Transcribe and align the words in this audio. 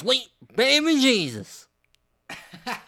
Sweet 0.00 0.28
baby 0.56 0.98
Jesus. 0.98 1.68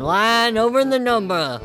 Line 0.00 0.58
over 0.58 0.84
the 0.84 0.98
number. 0.98 1.60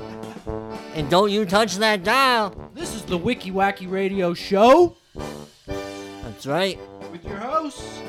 And 0.95 1.09
don't 1.09 1.31
you 1.31 1.45
touch 1.45 1.75
that 1.77 2.03
dial. 2.03 2.71
This 2.73 2.93
is 2.95 3.03
the 3.03 3.17
Wicky 3.17 3.51
Wacky 3.51 3.89
Radio 3.89 4.33
Show 4.33 4.95
That's 5.65 6.45
right. 6.47 6.79
with 7.11 7.23
your 7.25 7.37
hosts. 7.37 7.99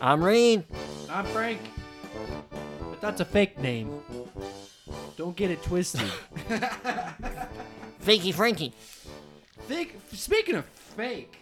I'm 0.00 0.22
Reid. 0.22 0.64
I'm 1.10 1.24
Frank. 1.26 1.60
But 2.80 3.00
that's 3.00 3.20
a 3.20 3.24
fake 3.24 3.58
name. 3.58 4.00
Don't 5.16 5.36
get 5.36 5.50
it 5.50 5.62
twisted. 5.62 6.00
Fakey 8.04 8.34
Frankie. 8.34 8.72
Think, 9.68 9.96
speaking 10.12 10.56
of 10.56 10.64
fake, 10.66 11.36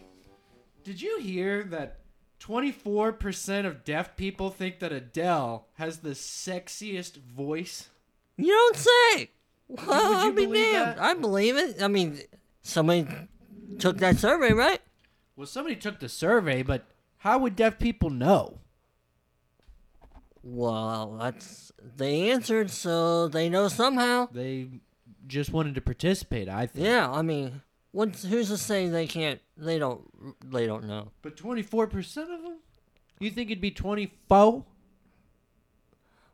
did 0.84 1.01
you 1.01 1.19
hear 1.20 1.64
that 1.64 1.97
24% 2.42 3.66
of 3.66 3.84
deaf 3.84 4.16
people 4.16 4.50
think 4.50 4.80
that 4.80 4.92
Adele 4.92 5.66
has 5.74 5.98
the 5.98 6.10
sexiest 6.10 7.16
voice? 7.19 7.88
You 8.37 8.48
don't 8.52 8.77
say. 8.77 9.30
Well, 9.69 9.86
would 9.86 10.08
you 10.11 10.17
I'll 10.17 10.33
be 10.33 10.47
believe 10.47 10.72
damned. 10.72 10.98
that? 10.98 11.00
I 11.00 11.14
believe 11.14 11.56
it. 11.56 11.83
I 11.83 11.89
mean, 11.89 12.20
somebody 12.62 13.06
took 13.78 13.98
that 13.98 14.19
survey, 14.19 14.52
right? 14.52 14.80
Well, 15.36 15.47
somebody 15.47 15.77
took 15.77 16.00
the 16.00 16.08
survey, 16.08 16.62
but 16.62 16.84
how 17.19 17.39
would 17.39 17.56
deaf 17.56 17.78
people 17.78 18.11
know? 18.11 18.58
Well, 20.42 21.19
that's 21.20 21.70
they 21.97 22.30
answered, 22.30 22.70
so 22.70 23.28
they 23.28 23.48
know 23.48 23.69
somehow. 23.69 24.28
They 24.33 24.69
just 25.27 25.52
wanted 25.52 25.77
to 25.77 25.80
participate, 25.80 26.48
I 26.48 26.67
think. 26.67 26.84
Yeah, 26.86 27.11
I 27.11 27.22
mean, 27.22 27.62
what's 27.93 28.25
who's 28.25 28.48
to 28.48 28.59
say 28.59 28.89
they 28.89 29.07
can't? 29.07 29.41
They 29.57 29.79
don't. 29.79 30.03
They 30.51 30.67
don't 30.67 30.85
know. 30.85 31.12
But 31.23 31.37
24% 31.37 32.23
of 32.23 32.43
them? 32.43 32.59
You 33.21 33.31
think 33.31 33.51
it'd 33.51 33.62
be 33.62 33.71
24? 33.71 34.65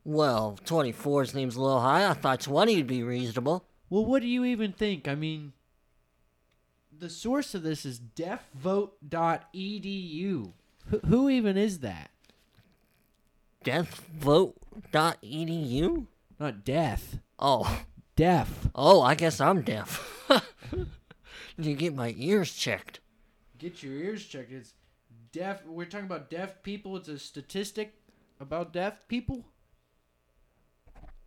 Well, 0.04 0.58
24 0.64 1.26
seems 1.26 1.56
a 1.56 1.60
little 1.60 1.80
high. 1.80 2.08
I 2.08 2.14
thought 2.14 2.40
20 2.40 2.76
would 2.76 2.86
be 2.86 3.02
reasonable. 3.02 3.66
Well, 3.90 4.06
what 4.06 4.22
do 4.22 4.28
you 4.28 4.44
even 4.44 4.72
think? 4.72 5.06
I 5.06 5.14
mean, 5.14 5.52
the 6.96 7.10
source 7.10 7.54
of 7.54 7.62
this 7.62 7.84
is 7.84 8.00
deafvote.edu. 8.00 10.52
Who, 10.86 10.98
who 11.06 11.28
even 11.28 11.58
is 11.58 11.80
that? 11.80 12.10
Deathvote.edu? 13.64 16.06
Not 16.40 16.64
death. 16.64 17.18
Oh, 17.38 17.82
Deaf. 18.16 18.68
oh, 18.74 19.02
I 19.02 19.14
guess 19.14 19.40
I'm 19.40 19.62
deaf. 19.62 20.26
you 21.66 21.74
get 21.74 21.94
my 21.94 22.14
ears 22.16 22.54
checked. 22.54 23.00
Get 23.58 23.82
your 23.82 23.94
ears 23.94 24.24
checked. 24.24 24.52
It's 24.52 24.74
deaf. 25.32 25.64
We're 25.66 25.84
talking 25.84 26.06
about 26.06 26.30
deaf 26.30 26.62
people. 26.62 26.96
It's 26.96 27.08
a 27.08 27.18
statistic 27.18 27.94
about 28.40 28.72
deaf 28.72 29.06
people. 29.08 29.44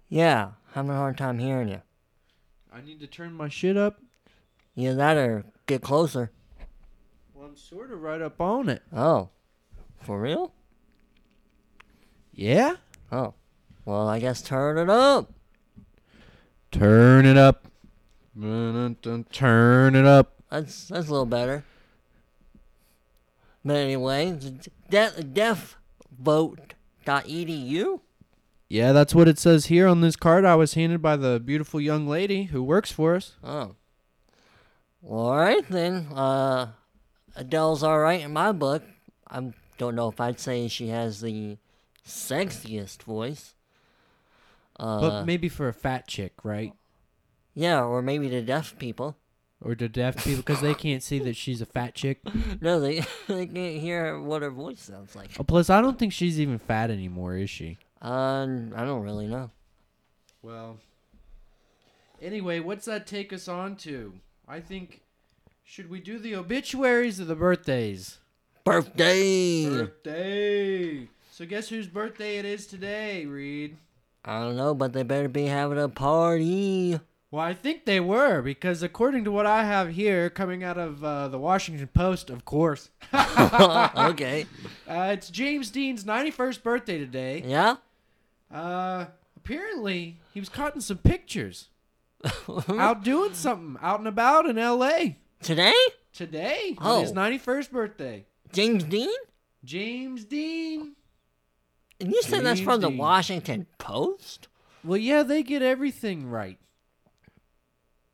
Yeah, 0.08 0.52
having 0.74 0.92
a 0.92 0.96
hard 0.96 1.18
time 1.18 1.40
hearing 1.40 1.70
you. 1.70 1.82
I 2.72 2.82
need 2.82 3.00
to 3.02 3.08
turn 3.08 3.34
my 3.34 3.50
shit 3.50 3.78
up. 3.78 4.02
Yeah, 4.76 4.94
that 4.94 5.18
or 5.18 5.46
get 5.68 5.82
closer. 5.82 6.32
Well, 7.34 7.48
I'm 7.48 7.58
sort 7.58 7.92
of 7.92 8.02
right 8.02 8.22
up 8.22 8.40
on 8.40 8.70
it. 8.70 8.84
Oh, 8.96 9.30
for 10.02 10.20
real? 10.20 10.54
Yeah? 12.34 12.76
Oh, 13.12 13.34
well, 13.84 14.08
I 14.08 14.20
guess 14.20 14.42
turn 14.42 14.78
it 14.78 14.90
up. 14.90 15.34
Turn 16.72 17.26
it 17.26 17.38
up. 17.38 17.68
Turn 18.40 19.96
it 19.96 20.06
up. 20.06 20.34
That's 20.50 20.88
that's 20.88 21.08
a 21.08 21.12
little 21.12 21.26
better. 21.26 21.64
But 23.64 23.76
anyway, 23.78 24.38
de- 24.90 25.12
deafvote.edu. 26.26 28.00
Yeah, 28.70 28.92
that's 28.94 29.14
what 29.14 29.28
it 29.28 29.38
says 29.38 29.66
here 29.66 29.88
on 29.88 30.02
this 30.02 30.16
card 30.16 30.46
I 30.46 30.56
was 30.56 30.74
handed 30.76 31.02
by 31.02 31.18
the 31.18 31.40
beautiful 31.40 31.82
young 31.82 32.08
lady 32.08 32.44
who 32.46 32.64
works 32.64 32.92
for 32.92 33.16
us. 33.16 33.36
Oh. 33.44 33.76
Well, 35.02 35.20
all 35.20 35.36
right 35.38 35.68
then. 35.70 36.08
Uh, 36.14 36.70
Adele's 37.36 37.84
all 37.84 38.00
right 38.00 38.22
in 38.22 38.32
my 38.34 38.52
book. 38.54 38.84
I 39.30 39.52
don't 39.78 39.96
know 39.96 40.08
if 40.08 40.22
I'd 40.22 40.40
say 40.40 40.68
she 40.70 40.88
has 40.88 41.22
the 41.22 41.58
sexiest 42.08 43.04
voice. 43.04 43.56
Uh, 44.80 45.02
But 45.02 45.26
maybe 45.26 45.50
for 45.50 45.68
a 45.68 45.74
fat 45.74 46.08
chick, 46.08 46.34
right? 46.44 46.74
Yeah, 47.54 47.84
or 47.84 48.02
maybe 48.02 48.30
to 48.30 48.42
deaf 48.42 48.78
people. 48.78 49.18
Or 49.64 49.76
to 49.76 49.88
deaf 49.88 50.24
people 50.24 50.38
because 50.42 50.62
they 50.62 50.74
can't 50.74 51.04
see 51.04 51.20
that 51.20 51.36
she's 51.36 51.62
a 51.62 51.66
fat 51.66 51.94
chick. 51.94 52.20
No, 52.62 52.80
they 52.80 53.04
they 53.28 53.46
can't 53.46 53.80
hear 53.82 54.20
what 54.20 54.42
her 54.42 54.50
voice 54.50 54.82
sounds 54.82 55.16
like. 55.16 55.30
Oh, 55.40 55.44
plus, 55.44 55.70
I 55.70 55.82
don't 55.82 55.98
think 55.98 56.14
she's 56.14 56.40
even 56.40 56.58
fat 56.60 56.90
anymore, 56.92 57.38
is 57.38 57.50
she? 57.50 57.78
Um, 58.02 58.74
I 58.76 58.86
don't 58.86 59.02
really 59.04 59.28
know. 59.28 59.52
Well. 60.42 60.78
Anyway, 62.22 62.60
what's 62.60 62.86
that 62.86 63.08
take 63.08 63.34
us 63.34 63.48
on 63.48 63.76
to? 63.78 64.14
I 64.48 64.60
think. 64.60 65.02
Should 65.64 65.90
we 65.90 66.00
do 66.00 66.20
the 66.20 66.36
obituaries 66.36 67.22
or 67.22 67.26
the 67.26 67.36
birthdays? 67.36 68.18
Birthday. 68.64 69.66
Birthday! 69.70 71.08
So, 71.32 71.46
guess 71.46 71.70
whose 71.70 71.88
birthday 71.88 72.38
it 72.38 72.46
is 72.46 72.68
today, 72.68 73.26
Reid? 73.26 73.78
I 74.26 74.40
don't 74.42 74.58
know, 74.58 74.76
but 74.76 74.94
they 74.94 75.04
better 75.04 75.30
be 75.30 75.46
having 75.46 75.80
a 75.80 75.90
party. 75.90 77.00
Well, 77.32 77.42
I 77.44 77.54
think 77.54 77.86
they 77.86 78.02
were, 78.02 78.42
because 78.42 78.84
according 78.84 79.24
to 79.24 79.32
what 79.32 79.46
I 79.46 79.64
have 79.64 79.92
here, 79.92 80.30
coming 80.30 80.66
out 80.66 80.78
of 80.78 81.02
uh, 81.02 81.30
the 81.30 81.40
Washington 81.40 81.88
Post, 81.88 82.30
of 82.30 82.44
course, 82.44 82.90
okay. 83.14 84.46
uh, 84.86 85.12
it's 85.14 85.30
James 85.30 85.70
Dean's 85.72 86.04
91st 86.04 86.62
birthday 86.62 86.98
today. 86.98 87.42
Yeah. 87.46 87.78
Uh, 88.54 89.06
apparently, 89.38 90.18
he 90.34 90.42
was 90.42 90.50
caught 90.50 90.76
in 90.76 90.82
some 90.82 90.98
pictures 90.98 91.70
out 92.70 93.02
doing 93.06 93.34
something 93.34 93.78
out 93.82 94.00
and 94.00 94.10
about 94.10 94.46
in 94.46 94.58
L.A. 94.58 95.18
Today? 95.42 95.74
today 96.14 96.76
Oh. 96.82 97.00
his 97.00 97.14
91st 97.14 97.72
birthday. 97.72 98.26
James 98.52 98.84
Dean? 98.84 99.10
James 99.64 100.26
Dean. 100.26 100.96
And 102.02 102.12
you 102.12 102.22
said 102.24 102.44
that's 102.44 102.60
James 102.60 102.66
from 102.66 102.82
the 102.82 102.90
Washington 102.90 103.68
Post? 103.78 104.50
Well, 104.84 104.98
yeah, 104.98 105.24
they 105.24 105.44
get 105.44 105.62
everything 105.62 106.28
right. 106.28 106.58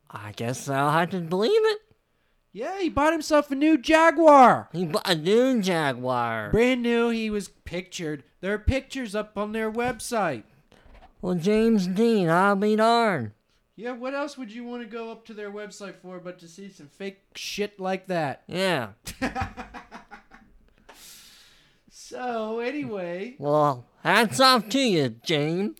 I 0.09 0.31
guess 0.35 0.69
I'll 0.69 0.91
have 0.91 1.09
to 1.11 1.19
believe 1.19 1.51
it. 1.63 1.79
Yeah, 2.53 2.79
he 2.79 2.89
bought 2.89 3.13
himself 3.13 3.51
a 3.51 3.55
new 3.55 3.77
Jaguar. 3.77 4.69
He 4.71 4.85
bought 4.85 5.07
a 5.07 5.15
new 5.15 5.61
Jaguar. 5.61 6.49
Brand 6.51 6.81
new. 6.81 7.09
He 7.09 7.29
was 7.29 7.49
pictured. 7.49 8.23
There 8.41 8.53
are 8.53 8.59
pictures 8.59 9.13
up 9.15 9.37
on 9.37 9.51
their 9.51 9.71
website. 9.71 10.43
Well, 11.21 11.35
James 11.35 11.87
Dean, 11.87 12.29
I'll 12.29 12.55
be 12.55 12.75
darned. 12.75 13.31
Yeah, 13.75 13.91
what 13.91 14.15
else 14.15 14.37
would 14.37 14.51
you 14.51 14.63
want 14.63 14.81
to 14.81 14.87
go 14.89 15.11
up 15.11 15.25
to 15.25 15.33
their 15.35 15.51
website 15.51 15.95
for 16.01 16.19
but 16.19 16.39
to 16.39 16.47
see 16.47 16.69
some 16.69 16.87
fake 16.87 17.19
shit 17.35 17.79
like 17.79 18.07
that? 18.07 18.43
Yeah. 18.47 18.89
So, 21.89 22.59
anyway, 22.59 23.35
Well, 23.37 23.85
hats 24.01 24.39
off 24.39 24.69
to 24.69 24.79
you, 24.79 25.09
James. 25.09 25.77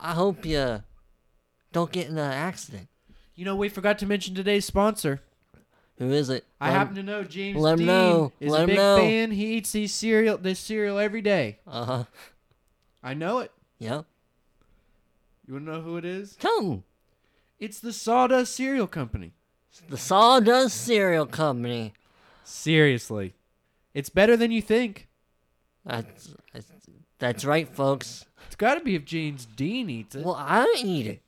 I 0.00 0.14
hope 0.14 0.44
you 0.44 0.82
don't 1.72 1.92
get 1.92 2.08
in 2.08 2.18
an 2.18 2.32
accident. 2.32 2.88
You 3.34 3.44
know, 3.44 3.56
we 3.56 3.68
forgot 3.68 3.98
to 4.00 4.06
mention 4.06 4.34
today's 4.34 4.64
sponsor. 4.64 5.20
Who 5.98 6.12
is 6.12 6.30
it? 6.30 6.44
I 6.60 6.68
Let- 6.70 6.78
happen 6.78 6.94
to 6.96 7.02
know 7.02 7.24
James 7.24 7.58
let 7.58 7.72
him 7.74 7.78
Dean 7.80 7.86
know. 7.86 8.32
is 8.40 8.50
Let 8.52 8.64
a 8.64 8.66
big 8.66 8.76
fan. 8.76 9.30
He 9.32 9.54
eats 9.54 9.72
these 9.72 9.92
cereal, 9.92 10.38
this 10.38 10.58
cereal 10.58 10.98
every 10.98 11.20
day. 11.20 11.58
Uh-huh. 11.66 12.04
I 13.02 13.14
know 13.14 13.38
it. 13.38 13.52
Yeah. 13.78 14.02
You 15.46 15.54
want 15.54 15.66
to 15.66 15.72
know 15.72 15.80
who 15.82 15.96
it 15.96 16.04
is? 16.04 16.36
Tell 16.36 16.60
him. 16.62 16.84
It's 17.58 17.80
the 17.80 17.92
Sawdust 17.92 18.54
Cereal 18.54 18.86
Company. 18.86 19.32
The 19.88 19.98
Sawdust 19.98 20.80
Cereal 20.84 21.26
Company. 21.26 21.92
Seriously. 22.44 23.34
It's 23.92 24.08
better 24.08 24.36
than 24.36 24.50
you 24.50 24.62
think. 24.62 25.08
That's, 25.84 26.34
that's, 26.52 26.70
that's 27.18 27.44
right, 27.44 27.68
folks. 27.68 28.24
It's 28.46 28.56
got 28.56 28.74
to 28.76 28.80
be 28.80 28.94
if 28.94 29.04
James 29.04 29.44
Dean 29.44 29.90
eats 29.90 30.14
it. 30.14 30.24
Well, 30.24 30.36
I 30.38 30.72
eat 30.78 31.06
it. 31.06 31.22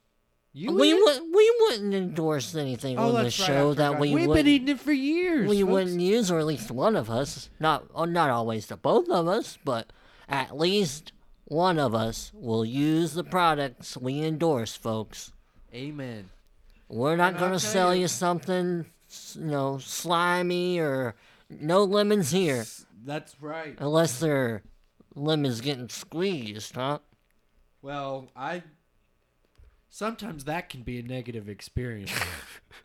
You 0.52 0.72
we 0.72 0.92
wouldn't 0.94 1.34
we 1.34 1.56
wouldn't 1.60 1.94
endorse 1.94 2.54
anything 2.54 2.98
Oh, 2.98 3.08
on 3.08 3.14
the 3.14 3.22
that's 3.24 3.40
right, 3.40 3.46
show 3.46 3.74
that 3.74 3.98
we 3.98 4.14
We've 4.14 4.28
wouldn't 4.28 4.44
been 4.44 4.52
eating 4.54 4.68
it 4.68 4.80
for 4.80 4.92
years. 4.92 5.48
we 5.48 5.60
folks. 5.60 5.70
wouldn't 5.70 6.00
use, 6.00 6.30
or 6.30 6.38
at 6.38 6.46
least 6.46 6.70
one 6.70 6.94
of 6.96 7.08
us. 7.10 7.48
Not 7.58 7.84
oh, 7.94 8.04
not 8.04 8.30
always 8.30 8.66
the 8.66 8.76
both 8.76 9.08
of 9.08 9.26
us, 9.28 9.58
but 9.64 9.92
at 10.28 10.56
least 10.56 11.12
one 11.44 11.78
of 11.78 11.94
us 11.94 12.30
will 12.34 12.64
use 12.64 13.14
the 13.14 13.24
products 13.24 13.96
we 13.96 14.20
endorse, 14.22 14.74
folks. 14.74 15.32
Amen. 15.74 16.30
We're 16.88 17.16
not 17.16 17.38
going 17.38 17.52
to 17.52 17.58
sell 17.60 17.94
you- 17.94 18.02
you 18.02 18.08
something, 18.08 18.86
you 19.34 19.40
know, 19.44 19.78
slimy 19.78 20.78
or 20.78 21.14
no 21.48 21.84
lemons 21.84 22.30
here, 22.30 22.64
That's 23.04 23.34
right. 23.40 23.74
unless 23.78 24.20
they're 24.20 24.62
lemons 25.14 25.60
getting 25.62 25.88
squeezed, 25.88 26.74
huh? 26.74 26.98
Well, 27.80 28.28
I 28.36 28.62
sometimes 29.92 30.44
that 30.44 30.68
can 30.68 30.82
be 30.82 30.98
a 30.98 31.02
negative 31.02 31.48
experience. 31.48 32.10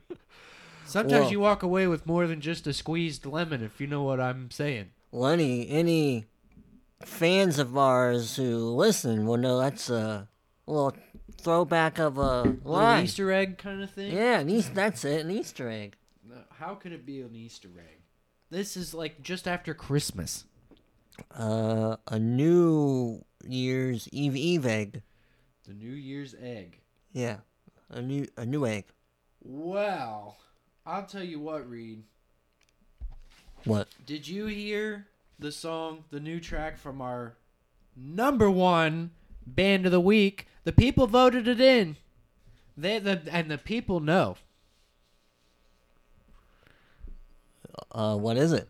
sometimes 0.86 1.24
Well- 1.24 1.32
you 1.32 1.40
walk 1.40 1.64
away 1.64 1.88
with 1.88 2.06
more 2.06 2.28
than 2.28 2.42
just 2.42 2.68
a 2.68 2.74
squeezed 2.74 3.26
lemon, 3.26 3.64
if 3.64 3.82
you 3.82 3.88
know 3.88 4.04
what 4.04 4.20
I'm 4.20 4.52
saying. 4.52 4.92
Lenny, 5.12 5.68
any 5.70 6.26
fans 7.04 7.58
of 7.58 7.78
ours 7.78 8.36
who 8.36 8.58
listen 8.58 9.26
will 9.26 9.38
know 9.38 9.58
that's 9.58 9.90
a 9.90 10.28
little 10.68 10.96
throwback 11.40 11.98
of 11.98 12.18
a 12.18 12.58
line. 12.64 13.06
Easter 13.06 13.32
egg 13.32 13.58
kind 13.58 13.82
of 13.82 13.90
thing. 13.90 14.14
Yeah, 14.14 14.40
an 14.40 14.64
that's 14.74 15.06
it, 15.06 15.22
an 15.22 15.32
Easter 15.32 15.70
egg. 15.70 15.96
How 16.60 16.76
could 16.76 16.92
it 16.92 17.06
be 17.06 17.22
an 17.22 17.36
Easter 17.36 17.70
egg? 17.78 18.02
This 18.50 18.76
is 18.76 18.94
like 18.94 19.22
just 19.22 19.48
after 19.48 19.74
Christmas. 19.74 20.46
Uh, 21.32 21.96
a 22.08 22.20
New 22.20 23.24
Year's 23.46 24.10
Eve 24.12 24.36
Eve 24.36 24.66
egg. 24.66 25.02
The 25.68 25.74
New 25.74 25.94
Year's 25.94 26.36
egg. 26.40 26.82
Yeah, 27.18 27.38
a 27.90 28.00
new 28.00 28.28
a 28.38 28.46
new 28.46 28.68
egg. 28.68 28.86
Well, 29.42 30.38
I'll 30.86 31.08
tell 31.08 31.24
you 31.24 31.40
what, 31.40 31.68
Reid. 31.68 32.04
What? 33.66 33.88
Did 34.06 34.28
you 34.28 34.46
hear 34.46 35.08
the 35.40 35.52
song, 35.52 36.04
the 36.12 36.20
new 36.20 36.40
track 36.40 36.78
from 36.78 37.02
our 37.02 37.34
number 37.96 38.52
one 38.52 39.10
band 39.48 39.88
of 39.88 39.92
the 39.92 40.00
week? 40.00 40.46
The 40.64 40.72
people 40.72 41.08
voted 41.08 41.48
it 41.48 41.60
in. 41.60 41.98
They 42.78 43.00
the 43.00 43.24
and 43.32 43.50
the 43.50 43.58
people 43.58 44.00
know. 44.00 44.38
Uh, 47.92 48.16
what 48.16 48.38
is 48.38 48.52
it? 48.52 48.70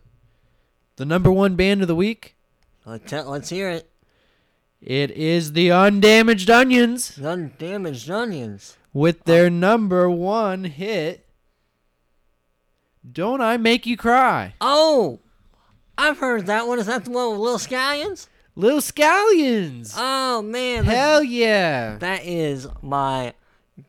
The 0.96 1.04
number 1.04 1.30
one 1.30 1.54
band 1.54 1.82
of 1.82 1.88
the 1.88 1.94
week. 1.94 2.34
Let's 2.86 3.12
let's 3.12 3.50
hear 3.50 3.68
it. 3.68 3.90
It 4.80 5.10
is 5.10 5.52
the 5.52 5.70
Undamaged 5.72 6.48
Onions 6.50 7.18
Undamaged 7.18 8.10
onions. 8.10 8.76
with 8.92 9.24
their 9.24 9.50
number 9.50 10.08
one 10.08 10.64
hit. 10.64 11.26
Don't 13.10 13.40
I 13.40 13.56
make 13.56 13.86
you 13.86 13.96
cry? 13.96 14.54
Oh, 14.60 15.18
I've 15.96 16.18
heard 16.18 16.46
that 16.46 16.66
one. 16.68 16.78
Is 16.78 16.86
that 16.86 17.04
the 17.04 17.10
one 17.10 17.30
with 17.32 17.40
Little 17.40 17.58
Scallions? 17.58 18.28
Little 18.54 18.80
Scallions. 18.80 19.94
Oh 19.96 20.42
man, 20.42 20.84
that- 20.86 20.96
Hell 20.96 21.22
yeah. 21.24 21.96
that 21.98 22.24
is 22.24 22.66
my 22.82 23.34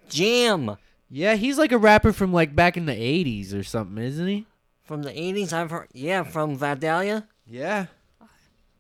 jam 0.10 0.76
Yeah, 1.10 1.36
he's 1.36 1.58
like 1.58 1.72
a 1.72 1.78
rapper 1.78 2.14
from 2.14 2.32
like 2.34 2.56
back 2.56 2.78
in 2.78 2.86
the 2.86 2.94
80s 2.96 3.54
or 3.54 3.64
something, 3.64 4.04
isn't 4.04 4.28
he? 4.28 4.46
from 4.84 5.04
the 5.04 5.12
'80s. 5.12 5.54
I've 5.54 5.70
heard. 5.70 5.88
Yeah, 5.94 6.24
from 6.24 6.56
Vidalia. 6.58 7.28
Yeah. 7.46 7.86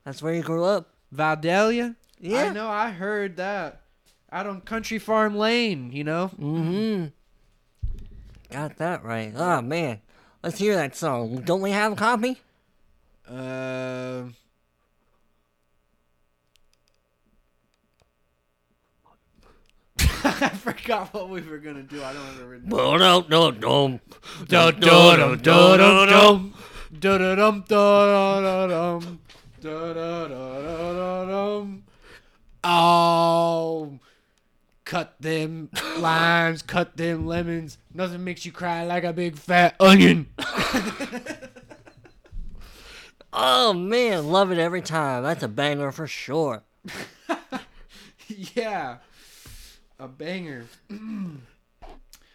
That's 0.03 0.23
where 0.23 0.33
you 0.33 0.41
grew 0.41 0.63
up. 0.63 0.89
Vidalia? 1.12 1.95
Yeah. 2.19 2.45
I 2.45 2.54
know, 2.54 2.69
I 2.69 2.92
heard 2.92 3.38
that. 3.38 3.81
Out 4.31 4.45
on 4.45 4.62
Country 4.62 5.00
Farm 5.00 5.36
Lane, 5.36 5.92
you 5.92 6.04
know? 6.04 6.30
Mm-hmm. 6.39 7.06
Got 8.51 8.77
that 8.77 9.04
right. 9.04 9.31
Oh 9.36 9.62
man, 9.62 10.00
let's 10.44 10.57
hear 10.57 10.75
that 10.75 10.95
song. 10.95 11.42
Don't 11.45 11.62
we 11.62 11.69
have 11.71 11.94
a 11.94 11.95
copy? 11.95 12.38
Uh, 13.30 14.24
I 20.24 20.50
forgot 20.50 21.13
what 21.13 21.30
we 21.30 21.42
were 21.42 21.60
gonna 21.60 21.83
do. 21.83 22.04
I 22.04 22.13
don't 22.13 22.25
have 22.25 22.39
it 22.39 22.44
written 22.44 22.69
down. 22.69 22.77
No, 23.30 23.30
no, 23.30 23.30
no, 23.30 23.51
no. 23.51 24.10
Dum 24.48 24.80
dum 24.80 25.38
dum 27.68 27.94
dum 29.62 30.24
dum 31.30 31.83
Oh, 32.63 34.00
cut 34.85 35.15
them 35.19 35.69
limes, 35.97 36.61
cut 36.61 36.97
them 36.97 37.25
lemons. 37.25 37.77
Nothing 37.94 38.23
makes 38.23 38.45
you 38.45 38.51
cry 38.51 38.85
like 38.85 39.03
a 39.03 39.13
big 39.13 39.38
fat 39.38 39.75
onion. 39.79 40.27
Oh 43.31 43.73
man, 43.73 44.27
love 44.27 44.51
it 44.51 44.57
every 44.57 44.81
time. 44.81 45.23
That's 45.23 45.44
a 45.44 45.47
banger 45.47 45.91
for 45.91 46.07
sure. 46.07 46.63
yeah, 48.56 48.97
a 50.00 50.07
banger. 50.07 50.65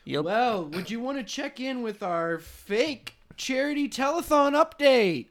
Yep. 0.07 0.25
Well, 0.25 0.67
would 0.67 0.91
you 0.91 1.01
want 1.01 1.17
to 1.17 1.25
check 1.25 1.61
in 1.61 1.81
with 1.83 2.03
our 2.03 2.39
fake 2.39 3.15
charity 3.39 3.89
telethon 3.89 4.53
update? 4.53 5.29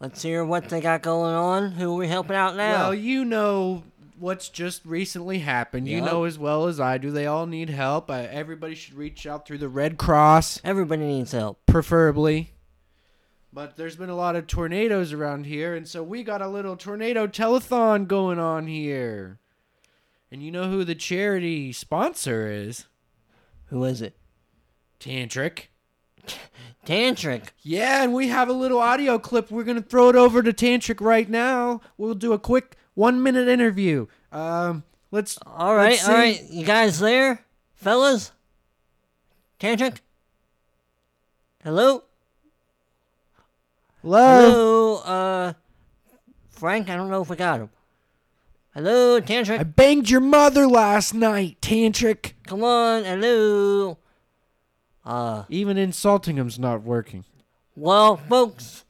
Let's 0.00 0.22
hear 0.22 0.46
what 0.46 0.70
they 0.70 0.80
got 0.80 1.02
going 1.02 1.34
on. 1.34 1.72
Who 1.72 1.92
are 1.92 1.96
we 1.96 2.08
helping 2.08 2.34
out 2.34 2.56
now? 2.56 2.84
Well, 2.84 2.94
you 2.94 3.26
know 3.26 3.82
what's 4.20 4.48
just 4.48 4.84
recently 4.84 5.38
happened. 5.40 5.86
You 5.88 5.98
Yep. 5.98 6.04
know 6.06 6.24
as 6.24 6.38
well 6.38 6.66
as 6.66 6.78
I 6.80 6.98
do. 6.98 7.10
They 7.10 7.26
all 7.26 7.46
need 7.46 7.70
help. 7.70 8.10
Uh, 8.10 8.26
everybody 8.30 8.74
should 8.74 8.94
reach 8.94 9.26
out 9.26 9.46
through 9.46 9.58
the 9.58 9.68
Red 9.68 9.98
Cross, 9.98 10.60
Everybody 10.64 11.02
needs 11.06 11.32
help. 11.32 11.64
preferably. 11.66 12.52
But 13.52 13.76
there's 13.76 13.96
been 13.96 14.10
a 14.10 14.14
lot 14.16 14.36
of 14.36 14.46
tornadoes 14.46 15.12
around 15.12 15.46
here, 15.46 15.74
and 15.74 15.88
so 15.88 16.02
we 16.02 16.22
got 16.22 16.42
a 16.42 16.48
little 16.48 16.76
tornado 16.76 17.26
telethon 17.26 18.06
going 18.06 18.38
on 18.38 18.66
here. 18.66 19.38
And 20.30 20.42
you 20.42 20.50
know 20.50 20.68
who 20.70 20.84
the 20.84 20.94
charity 20.94 21.72
sponsor 21.72 22.50
is? 22.50 22.84
Who 23.66 23.82
is 23.84 24.02
it? 24.02 24.16
Tantric. 25.00 25.68
Tantric. 26.86 27.48
Yeah, 27.62 28.02
and 28.02 28.14
we 28.14 28.28
have 28.28 28.48
a 28.48 28.52
little 28.52 28.78
audio 28.78 29.18
clip. 29.18 29.50
We're 29.50 29.64
gonna 29.64 29.82
throw 29.82 30.08
it 30.08 30.16
over 30.16 30.42
to 30.42 30.52
Tantric 30.52 31.00
right 31.00 31.28
now. 31.28 31.80
We'll 31.96 32.14
do 32.14 32.32
a 32.32 32.38
quick 32.38 32.76
one 32.98 33.22
minute 33.22 33.46
interview. 33.46 34.06
Um, 34.32 34.82
let's. 35.12 35.38
All 35.46 35.74
right, 35.76 35.90
let's 35.90 36.08
all 36.08 36.14
right. 36.14 36.42
You 36.50 36.66
guys 36.66 36.98
there, 36.98 37.44
fellas? 37.76 38.32
Tantric. 39.60 39.98
Hello. 41.62 42.02
Hello. 44.02 44.50
Hello. 44.50 44.96
Uh, 44.96 45.52
Frank. 46.50 46.90
I 46.90 46.96
don't 46.96 47.08
know 47.08 47.22
if 47.22 47.30
we 47.30 47.36
got 47.36 47.60
him. 47.60 47.70
Hello, 48.74 49.20
Tantric. 49.20 49.60
I 49.60 49.62
banged 49.62 50.10
your 50.10 50.20
mother 50.20 50.66
last 50.66 51.14
night, 51.14 51.60
Tantric. 51.60 52.32
Come 52.46 52.64
on. 52.64 53.04
Hello. 53.04 53.98
Uh, 55.04 55.44
Even 55.48 55.78
insulting 55.78 56.36
him's 56.36 56.58
not 56.58 56.82
working. 56.82 57.24
well, 57.76 58.16
folks, 58.16 58.84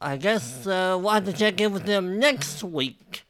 I 0.00 0.16
guess 0.16 0.66
uh, 0.66 0.96
we'll 1.00 1.10
have 1.10 1.26
to 1.26 1.32
check 1.32 1.60
in 1.60 1.72
with 1.72 1.84
them 1.84 2.18
next 2.18 2.62
week. 2.64 3.24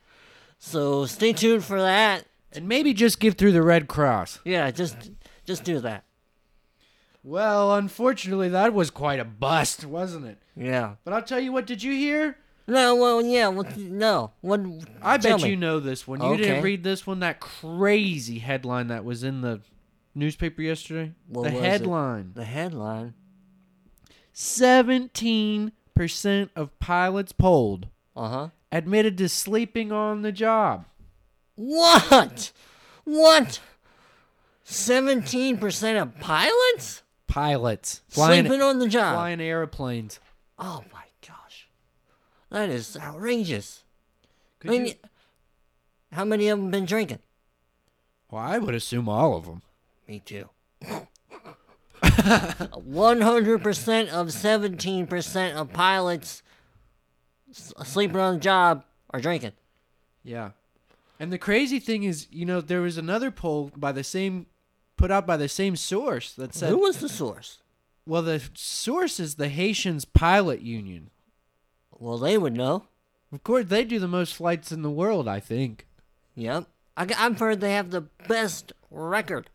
So 0.62 1.06
stay 1.06 1.32
tuned 1.32 1.64
for 1.64 1.80
that. 1.80 2.26
And 2.52 2.68
maybe 2.68 2.92
just 2.92 3.18
give 3.18 3.34
through 3.34 3.52
the 3.52 3.62
Red 3.62 3.88
Cross. 3.88 4.40
Yeah, 4.44 4.70
just 4.70 5.10
just 5.44 5.64
do 5.64 5.80
that. 5.80 6.04
Well, 7.22 7.74
unfortunately, 7.74 8.48
that 8.50 8.72
was 8.74 8.90
quite 8.90 9.18
a 9.20 9.24
bust, 9.24 9.84
wasn't 9.84 10.26
it? 10.26 10.38
Yeah. 10.56 10.94
But 11.04 11.14
I'll 11.14 11.22
tell 11.22 11.40
you 11.40 11.50
what. 11.52 11.66
Did 11.66 11.82
you 11.82 11.92
hear? 11.92 12.36
No, 12.66 12.94
well, 12.94 13.20
yeah, 13.22 13.48
well, 13.48 13.66
no. 13.76 14.32
What? 14.42 14.60
I 15.02 15.16
bet 15.16 15.40
me. 15.42 15.50
you 15.50 15.56
know 15.56 15.80
this 15.80 16.06
one. 16.06 16.20
You 16.20 16.26
Okay. 16.28 16.42
didn't 16.42 16.62
read 16.62 16.84
this 16.84 17.06
one. 17.06 17.20
That 17.20 17.40
crazy 17.40 18.38
headline 18.38 18.88
that 18.88 19.04
was 19.04 19.24
in 19.24 19.40
the 19.40 19.60
newspaper 20.14 20.62
yesterday. 20.62 21.12
What 21.26 21.44
the 21.44 21.50
was 21.56 21.62
it? 21.62 21.64
headline. 21.66 22.32
the 22.34 22.44
headline. 22.44 23.14
17% 24.34 25.70
of 26.56 26.78
pilots 26.78 27.32
polled 27.32 27.88
Uh 28.16 28.28
huh. 28.28 28.48
Admitted 28.72 29.18
to 29.18 29.28
sleeping 29.28 29.92
on 29.92 30.22
the 30.22 30.32
job. 30.32 30.84
What? 31.56 32.52
What? 33.04 33.60
Seventeen 34.64 35.58
percent 35.58 35.98
of 35.98 36.18
pilots 36.20 37.02
Pilots 37.26 38.02
flying, 38.08 38.44
sleeping 38.46 38.62
on 38.62 38.78
the 38.78 38.88
job. 38.88 39.14
flying 39.14 39.40
airplanes. 39.40 40.20
Oh 40.58 40.84
my 40.92 41.02
gosh, 41.26 41.68
that 42.50 42.68
is 42.68 42.96
outrageous. 42.96 43.82
Could 44.60 44.70
I 44.70 44.74
mean, 44.74 44.86
you- 44.86 44.94
how 46.12 46.24
many 46.24 46.48
of 46.48 46.58
them 46.58 46.70
been 46.70 46.84
drinking? 46.86 47.18
well, 48.30 48.42
I 48.42 48.58
would 48.58 48.74
assume 48.74 49.08
all 49.08 49.36
of 49.36 49.46
them. 49.46 49.62
Me 50.08 50.20
too. 50.24 50.48
One 52.74 53.20
hundred 53.20 53.62
percent 53.62 54.10
of 54.10 54.32
seventeen 54.32 55.06
percent 55.06 55.56
of 55.56 55.72
pilots 55.72 56.42
sleeping 57.52 58.16
on 58.18 58.34
the 58.34 58.40
job 58.40 58.84
or 59.12 59.20
drinking. 59.20 59.52
Yeah. 60.22 60.50
And 61.18 61.32
the 61.32 61.38
crazy 61.38 61.78
thing 61.80 62.04
is, 62.04 62.26
you 62.30 62.46
know, 62.46 62.60
there 62.60 62.80
was 62.80 62.96
another 62.96 63.30
poll 63.30 63.70
by 63.76 63.92
the 63.92 64.04
same, 64.04 64.46
put 64.96 65.10
out 65.10 65.26
by 65.26 65.36
the 65.36 65.48
same 65.48 65.76
source 65.76 66.32
that 66.34 66.54
said, 66.54 66.70
Who 66.70 66.78
was 66.78 66.98
the 66.98 67.08
source? 67.08 67.58
well, 68.06 68.22
the 68.22 68.42
source 68.54 69.20
is 69.20 69.34
the 69.34 69.48
Haitians 69.48 70.04
Pilot 70.04 70.62
Union. 70.62 71.10
Well, 71.98 72.18
they 72.18 72.38
would 72.38 72.54
know. 72.54 72.86
Of 73.32 73.44
course, 73.44 73.66
they 73.66 73.84
do 73.84 73.98
the 73.98 74.08
most 74.08 74.34
flights 74.34 74.72
in 74.72 74.82
the 74.82 74.90
world, 74.90 75.28
I 75.28 75.38
think. 75.38 75.86
Yep. 76.34 76.64
I, 76.96 77.06
have 77.12 77.38
heard 77.38 77.60
they 77.60 77.74
have 77.74 77.90
the 77.90 78.00
best 78.26 78.72
record 78.90 79.48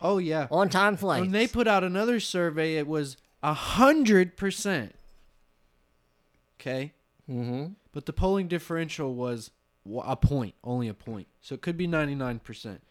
Oh 0.00 0.18
yeah. 0.18 0.48
on 0.50 0.68
time 0.70 0.96
flights. 0.96 1.20
When 1.20 1.32
they 1.32 1.46
put 1.46 1.68
out 1.68 1.84
another 1.84 2.18
survey, 2.18 2.76
it 2.76 2.86
was 2.86 3.16
a 3.42 3.52
hundred 3.54 4.36
percent. 4.36 4.94
Okay, 6.58 6.93
mm-hmm. 7.28 7.72
but 7.92 8.06
the 8.06 8.12
polling 8.12 8.48
differential 8.48 9.14
was 9.14 9.50
a 10.04 10.16
point, 10.16 10.54
only 10.64 10.88
a 10.88 10.94
point, 10.94 11.28
so 11.40 11.54
it 11.54 11.62
could 11.62 11.76
be 11.76 11.86
ninety 11.86 12.14
nine 12.14 12.38
percent 12.38 12.82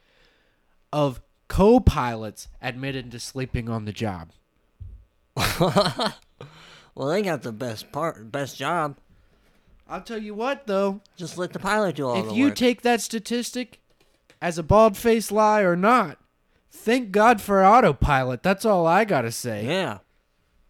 of 0.91 1.21
co-pilots 1.47 2.47
admitted 2.61 3.11
to 3.11 3.19
sleeping 3.19 3.69
on 3.69 3.85
the 3.85 3.93
job. 3.93 4.31
Well, 6.95 7.07
they 7.07 7.21
got 7.23 7.41
the 7.41 7.51
best 7.51 7.91
part, 7.91 8.31
best 8.31 8.57
job. 8.57 8.97
I'll 9.87 10.01
tell 10.01 10.21
you 10.21 10.33
what, 10.35 10.67
though, 10.67 11.01
Just 11.15 11.37
let 11.37 11.53
the 11.53 11.59
pilot 11.59 11.95
do 11.95 12.07
all 12.07 12.19
if 12.19 12.25
the 12.27 12.33
you 12.33 12.45
work. 12.47 12.55
take 12.55 12.81
that 12.83 13.01
statistic 13.01 13.79
as 14.41 14.57
a 14.57 14.63
bald 14.63 14.95
faced 14.95 15.31
lie 15.31 15.61
or 15.61 15.75
not, 15.75 16.19
thank 16.69 17.11
God 17.11 17.41
for 17.41 17.65
autopilot. 17.65 18.43
That's 18.43 18.65
all 18.65 18.85
I 18.85 19.05
gotta 19.05 19.31
say. 19.31 19.65
yeah. 19.65 19.99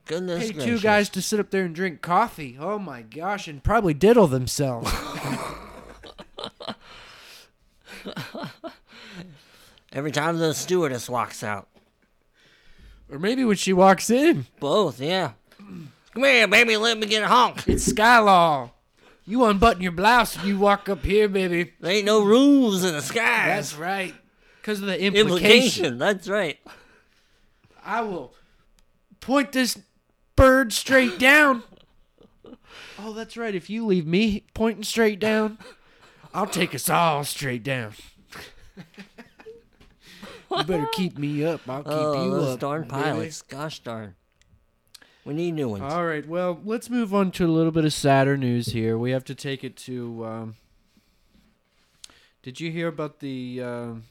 Goodness 0.06 0.52
Pay 0.52 0.66
two 0.66 0.80
guys 0.80 1.10
to 1.10 1.22
sit 1.22 1.40
up 1.40 1.50
there 1.50 1.64
and 1.64 1.74
drink 1.74 2.02
coffee. 2.02 2.58
Oh 2.60 2.78
my 2.78 3.02
gosh, 3.04 3.48
and 3.48 3.64
probably 3.64 3.94
diddle 3.94 4.28
themselves. 4.28 4.92
Every 9.94 10.12
time 10.12 10.40
the 10.40 10.54
stewardess 10.54 11.10
walks 11.10 11.44
out. 11.44 11.68
or 13.10 13.20
maybe 13.20 13.46
when 13.46 13.56
she 13.56 13.72
walks 13.74 14.10
in, 14.10 14.48
Both, 14.60 15.00
yeah. 15.00 15.34
Come 16.14 16.24
here, 16.24 16.48
baby. 16.48 16.78
Let 16.78 16.98
me 16.98 17.08
get 17.08 17.24
a 17.24 17.28
honk. 17.28 17.68
it's 17.68 17.92
Skylaw. 17.92 18.72
You 19.26 19.46
unbutton 19.46 19.82
your 19.82 19.94
blouse 19.94 20.36
and 20.36 20.46
you 20.46 20.58
walk 20.60 20.90
up 20.90 21.04
here, 21.06 21.30
baby. 21.30 21.72
There 21.80 21.92
ain't 21.92 22.06
no 22.06 22.24
rules 22.24 22.84
in 22.84 22.94
the 22.94 23.02
sky. 23.02 23.48
That's 23.48 23.74
right. 23.76 24.14
Because 24.62 24.82
of 24.82 24.88
the 24.88 25.02
implication. 25.02 25.26
implication. 25.28 25.98
That's 25.98 26.28
right. 26.28 26.60
I 27.86 28.02
will 28.02 28.34
point 29.22 29.54
this 29.54 29.78
bird 30.36 30.74
straight 30.74 31.20
down. 31.20 31.64
Oh, 33.00 33.14
that's 33.14 33.36
right. 33.38 33.54
If 33.56 33.70
you 33.70 33.86
leave 33.86 34.06
me 34.08 34.44
pointing 34.54 34.84
straight 34.84 35.20
down, 35.20 35.58
I'll 36.34 36.48
take 36.48 36.74
us 36.74 36.90
all 36.90 37.24
straight 37.24 37.64
down. 37.64 37.94
you 38.78 40.64
better 40.64 40.88
keep 40.94 41.18
me 41.18 41.44
up. 41.44 41.62
I'll 41.68 41.84
keep 41.84 41.92
Oh, 41.94 42.26
you 42.26 42.32
those 42.32 42.54
up. 42.54 42.60
darn 42.60 42.82
baby. 42.84 42.92
pilots. 42.94 43.42
Gosh 43.42 43.80
darn. 43.80 44.16
We 45.26 45.34
need 45.34 45.54
new 45.54 45.70
ones. 45.70 45.84
All 45.84 46.06
right. 46.06 46.28
Well, 46.28 46.60
let's 46.66 46.90
move 46.90 47.14
on 47.14 47.32
to 47.32 47.46
a 47.46 47.48
little 47.48 47.72
bit 47.72 47.86
of 47.86 47.94
sadder 47.94 48.36
news 48.38 48.68
here. 48.68 48.98
We 48.98 49.12
have 49.12 49.24
to 49.26 49.36
take 49.36 49.64
it 49.64 49.76
to. 49.78 50.26
Um, 50.26 50.56
did 52.42 52.60
you 52.60 52.72
hear 52.72 52.88
about 52.90 53.20
the 53.22 53.62
um, 53.64 54.04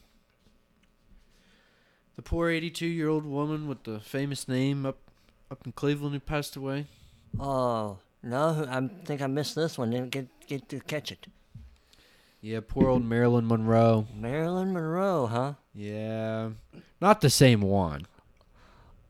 the 2.15 2.23
poor 2.23 2.49
82 2.49 2.85
year 2.87 3.09
old 3.09 3.25
woman 3.25 3.67
with 3.67 3.83
the 3.83 3.99
famous 3.99 4.47
name 4.47 4.85
up 4.87 4.97
up 5.53 5.65
in 5.65 5.71
Cleveland 5.71 6.13
who 6.13 6.19
passed 6.19 6.55
away? 6.57 6.87
Oh 7.39 7.97
no, 8.21 8.65
I 8.69 8.89
think 9.05 9.21
I 9.21 9.27
missed 9.27 9.55
this 9.55 9.77
one. 9.77 9.91
Didn't 9.91 10.11
get 10.11 10.27
get 10.47 10.67
to 10.69 10.79
catch 10.81 11.11
it. 11.11 11.27
Yeah, 12.41 12.59
poor 12.67 12.89
old 12.89 13.05
Marilyn 13.05 13.47
Monroe. 13.47 14.05
Marilyn 14.13 14.73
Monroe, 14.73 15.27
huh? 15.27 15.53
Yeah, 15.73 16.49
not 16.99 17.21
the 17.21 17.29
same 17.29 17.61
one 17.61 18.05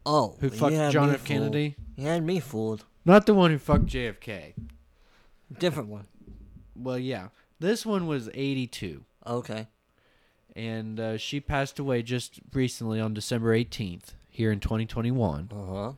Oh, 0.05 0.35
who 0.39 0.49
fucked 0.49 0.91
John 0.91 1.09
F. 1.11 1.23
Kennedy. 1.25 1.75
You 1.95 2.07
had 2.07 2.23
me 2.23 2.39
fooled. 2.39 2.85
Not 3.05 3.25
the 3.25 3.33
one 3.33 3.51
who 3.51 3.57
fucked 3.57 3.85
JFK. 3.87 4.53
Different 5.57 5.89
one. 5.89 6.07
Well, 6.75 6.99
yeah, 6.99 7.29
this 7.59 7.85
one 7.85 8.05
was 8.07 8.29
82. 8.33 9.03
Okay. 9.25 9.67
and 10.55 10.99
uh, 10.99 11.17
she 11.17 11.39
passed 11.39 11.79
away 11.79 12.01
just 12.03 12.39
recently 12.53 12.99
on 12.99 13.13
December 13.13 13.55
18th 13.57 14.13
here 14.29 14.51
in 14.51 14.59
2021. 14.59 15.49
Uh 15.51 15.55
huh. 15.73 15.91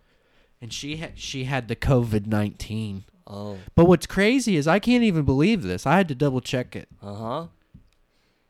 And 0.65 0.73
she 0.73 0.97
ha- 0.97 1.11
she 1.13 1.43
had 1.43 1.67
the 1.67 1.75
COVID 1.75 2.25
19. 2.25 3.03
Oh. 3.27 3.59
But 3.75 3.85
what's 3.85 4.07
crazy 4.07 4.55
is 4.55 4.67
I 4.67 4.79
can't 4.79 5.03
even 5.03 5.23
believe 5.23 5.61
this. 5.61 5.85
I 5.85 5.97
had 5.97 6.07
to 6.07 6.15
double 6.15 6.41
check 6.41 6.75
it. 6.75 6.89
Uh 7.03 7.13
huh. 7.13 7.47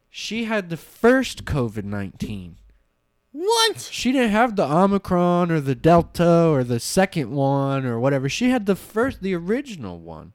She 0.09 0.45
had 0.45 0.69
the 0.69 0.77
first 0.77 1.43
COVID 1.43 1.83
19. 1.83 2.55
What? 3.33 3.81
She 3.91 4.13
didn't 4.13 4.29
have 4.31 4.55
the 4.55 4.63
Omicron 4.63 5.51
or 5.51 5.59
the 5.59 5.75
Delta 5.75 6.47
or 6.47 6.63
the 6.63 6.79
second 6.79 7.31
one 7.31 7.85
or 7.85 7.99
whatever. 7.99 8.29
She 8.29 8.49
had 8.49 8.65
the 8.65 8.77
first, 8.77 9.21
the 9.21 9.35
original 9.35 9.99
one. 9.99 10.31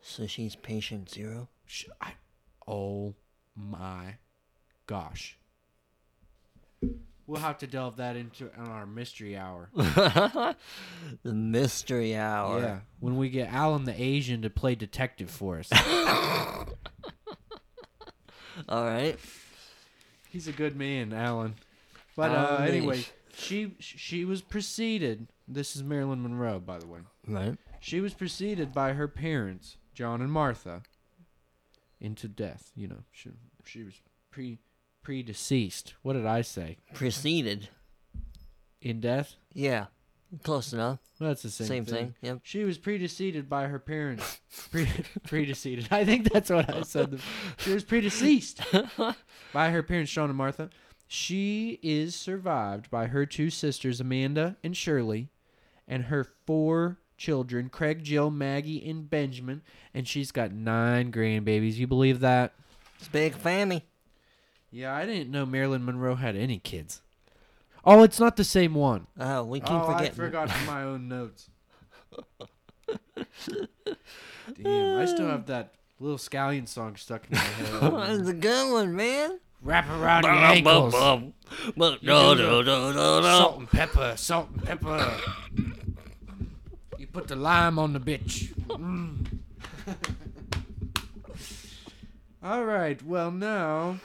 So 0.00 0.28
she's 0.28 0.54
patient 0.54 1.10
zero. 1.10 1.48
Sh 1.66 1.86
I, 2.00 2.12
oh 2.68 3.14
my 3.56 4.18
gosh. 4.86 5.36
We'll 7.30 7.40
have 7.42 7.58
to 7.58 7.68
delve 7.68 7.98
that 7.98 8.16
into 8.16 8.50
on 8.58 8.66
our 8.66 8.86
mystery 8.86 9.36
hour. 9.36 9.70
the 9.74 10.56
mystery 11.22 12.16
hour. 12.16 12.60
Yeah, 12.60 12.80
when 12.98 13.16
we 13.18 13.30
get 13.30 13.52
Alan 13.52 13.84
the 13.84 13.94
Asian 13.96 14.42
to 14.42 14.50
play 14.50 14.74
detective 14.74 15.30
for 15.30 15.60
us. 15.60 15.68
All 18.68 18.84
right. 18.84 19.16
He's 20.28 20.48
a 20.48 20.52
good 20.52 20.74
man, 20.74 21.12
Alan. 21.12 21.54
But 22.16 22.32
uh, 22.32 22.64
anyway, 22.68 23.04
she 23.32 23.76
she 23.78 24.24
was 24.24 24.42
preceded. 24.42 25.28
This 25.46 25.76
is 25.76 25.84
Marilyn 25.84 26.24
Monroe, 26.24 26.58
by 26.58 26.78
the 26.78 26.88
way. 26.88 26.98
Right. 27.28 27.56
She 27.78 28.00
was 28.00 28.12
preceded 28.12 28.74
by 28.74 28.94
her 28.94 29.06
parents, 29.06 29.76
John 29.94 30.20
and 30.20 30.32
Martha, 30.32 30.82
into 32.00 32.26
death. 32.26 32.72
You 32.74 32.88
know, 32.88 33.04
she 33.12 33.30
she 33.64 33.84
was 33.84 33.94
pre 34.32 34.58
pre 35.02 35.22
deceased. 35.22 35.94
What 36.02 36.14
did 36.14 36.26
I 36.26 36.42
say? 36.42 36.78
Preceded. 36.94 37.68
In 38.80 39.00
death? 39.00 39.36
Yeah. 39.52 39.86
Close 40.42 40.72
enough. 40.72 41.00
Well, 41.18 41.30
that's 41.30 41.42
the 41.42 41.50
same, 41.50 41.66
thing. 41.66 41.76
Same, 41.76 41.84
thing. 41.84 42.04
thing. 42.06 42.14
Yep. 42.22 42.40
She 42.44 42.64
was 42.64 42.78
predeceased 42.78 43.48
by 43.48 43.66
her 43.66 43.78
parents. 43.78 44.40
Pre 44.70 44.86
predeceased. 45.26 45.90
I 45.90 46.04
think 46.04 46.32
that's 46.32 46.50
what 46.50 46.72
I 46.72 46.82
said. 46.82 47.20
She 47.58 47.74
was 47.74 47.84
predeceased 47.84 48.60
by 49.52 49.70
her 49.70 49.82
parents, 49.82 50.10
Sean 50.10 50.30
and 50.30 50.38
Martha. 50.38 50.70
She 51.08 51.80
is 51.82 52.14
survived 52.14 52.88
by 52.90 53.06
her 53.06 53.26
two 53.26 53.50
sisters, 53.50 54.00
Amanda 54.00 54.56
and 54.62 54.76
Shirley, 54.76 55.28
and 55.88 56.04
her 56.04 56.24
four 56.46 56.98
children, 57.16 57.68
Craig, 57.68 58.04
Jill, 58.04 58.30
Maggie, 58.30 58.88
and 58.88 59.10
Benjamin. 59.10 59.62
And 59.92 60.06
she's 60.06 60.30
got 60.30 60.52
nine 60.52 61.10
grandbabies. 61.10 61.74
You 61.74 61.88
believe 61.88 62.20
that? 62.20 62.54
It's 63.00 63.08
big 63.08 63.34
family. 63.34 63.84
Yeah, 64.70 64.94
I 64.94 65.04
didn't 65.04 65.30
know 65.30 65.44
Marilyn 65.44 65.84
Monroe 65.84 66.14
had 66.14 66.36
any 66.36 66.58
kids. 66.58 67.02
Oh, 67.84 68.02
it's 68.02 68.20
not 68.20 68.36
the 68.36 68.44
same 68.44 68.74
one. 68.74 69.06
Oh, 69.18 69.44
we 69.44 69.60
keep 69.60 69.70
oh, 69.70 69.88
I 69.88 70.10
forgot 70.10 70.50
my 70.66 70.82
own 70.82 71.08
notes. 71.08 71.48
Damn, 74.62 74.98
I 74.98 75.06
still 75.06 75.28
have 75.28 75.46
that 75.46 75.72
little 75.98 76.18
scallion 76.18 76.68
song 76.68 76.96
stuck 76.96 77.26
in 77.30 77.36
my 77.36 77.42
head. 77.42 77.80
That's 78.18 78.28
a 78.28 78.34
good 78.34 78.72
one, 78.72 78.94
man. 78.94 79.40
Wrap 79.62 79.88
around 79.90 80.24
your 80.24 80.32
ankles. 80.32 80.94
But 81.76 82.02
You 82.02 82.08
no, 82.08 82.34
do 82.34 82.42
no, 82.42 82.62
the 82.62 82.92
no, 82.92 83.20
no, 83.20 83.22
Salt 83.22 83.58
and 83.58 83.70
pepper, 83.70 84.14
salt 84.16 84.48
and 84.50 84.62
pepper. 84.62 85.16
You 86.96 87.06
put 87.06 87.28
the 87.28 87.36
lime 87.36 87.78
on 87.78 87.92
the 87.92 88.00
bitch. 88.00 88.54
Mm. 88.68 89.26
All 92.42 92.64
right. 92.64 93.02
Well, 93.02 93.30
now 93.30 93.98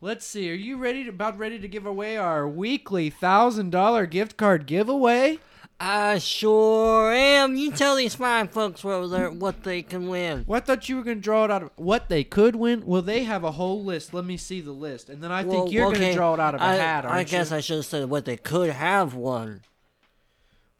let's 0.00 0.24
see. 0.26 0.50
Are 0.50 0.54
you 0.54 0.76
ready? 0.76 1.04
To, 1.04 1.10
about 1.10 1.38
ready 1.38 1.58
to 1.58 1.68
give 1.68 1.86
away 1.86 2.16
our 2.16 2.48
weekly 2.48 3.10
thousand 3.10 3.70
dollar 3.70 4.06
gift 4.06 4.36
card 4.36 4.66
giveaway? 4.66 5.38
I 5.80 6.18
sure 6.18 7.12
am. 7.12 7.54
You 7.54 7.70
tell 7.70 7.94
these 7.94 8.16
fine 8.16 8.48
folks 8.48 8.82
what 8.82 9.06
they 9.06 9.28
what 9.28 9.62
they 9.62 9.82
can 9.82 10.08
win. 10.08 10.44
Well, 10.46 10.58
I 10.58 10.60
thought 10.60 10.88
you 10.88 10.96
were 10.96 11.04
going 11.04 11.18
to 11.18 11.22
draw 11.22 11.44
it 11.44 11.52
out 11.52 11.62
of 11.62 11.70
what 11.76 12.08
they 12.08 12.24
could 12.24 12.56
win. 12.56 12.84
Well, 12.84 13.02
they 13.02 13.22
have 13.24 13.44
a 13.44 13.52
whole 13.52 13.84
list. 13.84 14.12
Let 14.12 14.24
me 14.24 14.36
see 14.36 14.60
the 14.60 14.72
list, 14.72 15.08
and 15.08 15.22
then 15.22 15.30
I 15.30 15.44
Well, 15.44 15.60
think 15.62 15.72
you're 15.72 15.84
going 15.84 15.96
okay, 15.96 16.10
to 16.10 16.16
draw 16.16 16.34
it 16.34 16.40
out 16.40 16.56
of 16.56 16.60
a 16.60 16.64
I, 16.64 16.74
hat. 16.74 17.04
Aren't 17.04 17.16
I 17.16 17.20
you? 17.20 17.26
guess 17.26 17.52
I 17.52 17.60
should 17.60 17.76
have 17.76 17.86
said 17.86 18.10
what 18.10 18.24
they 18.24 18.36
could 18.36 18.70
have 18.70 19.14
won. 19.14 19.62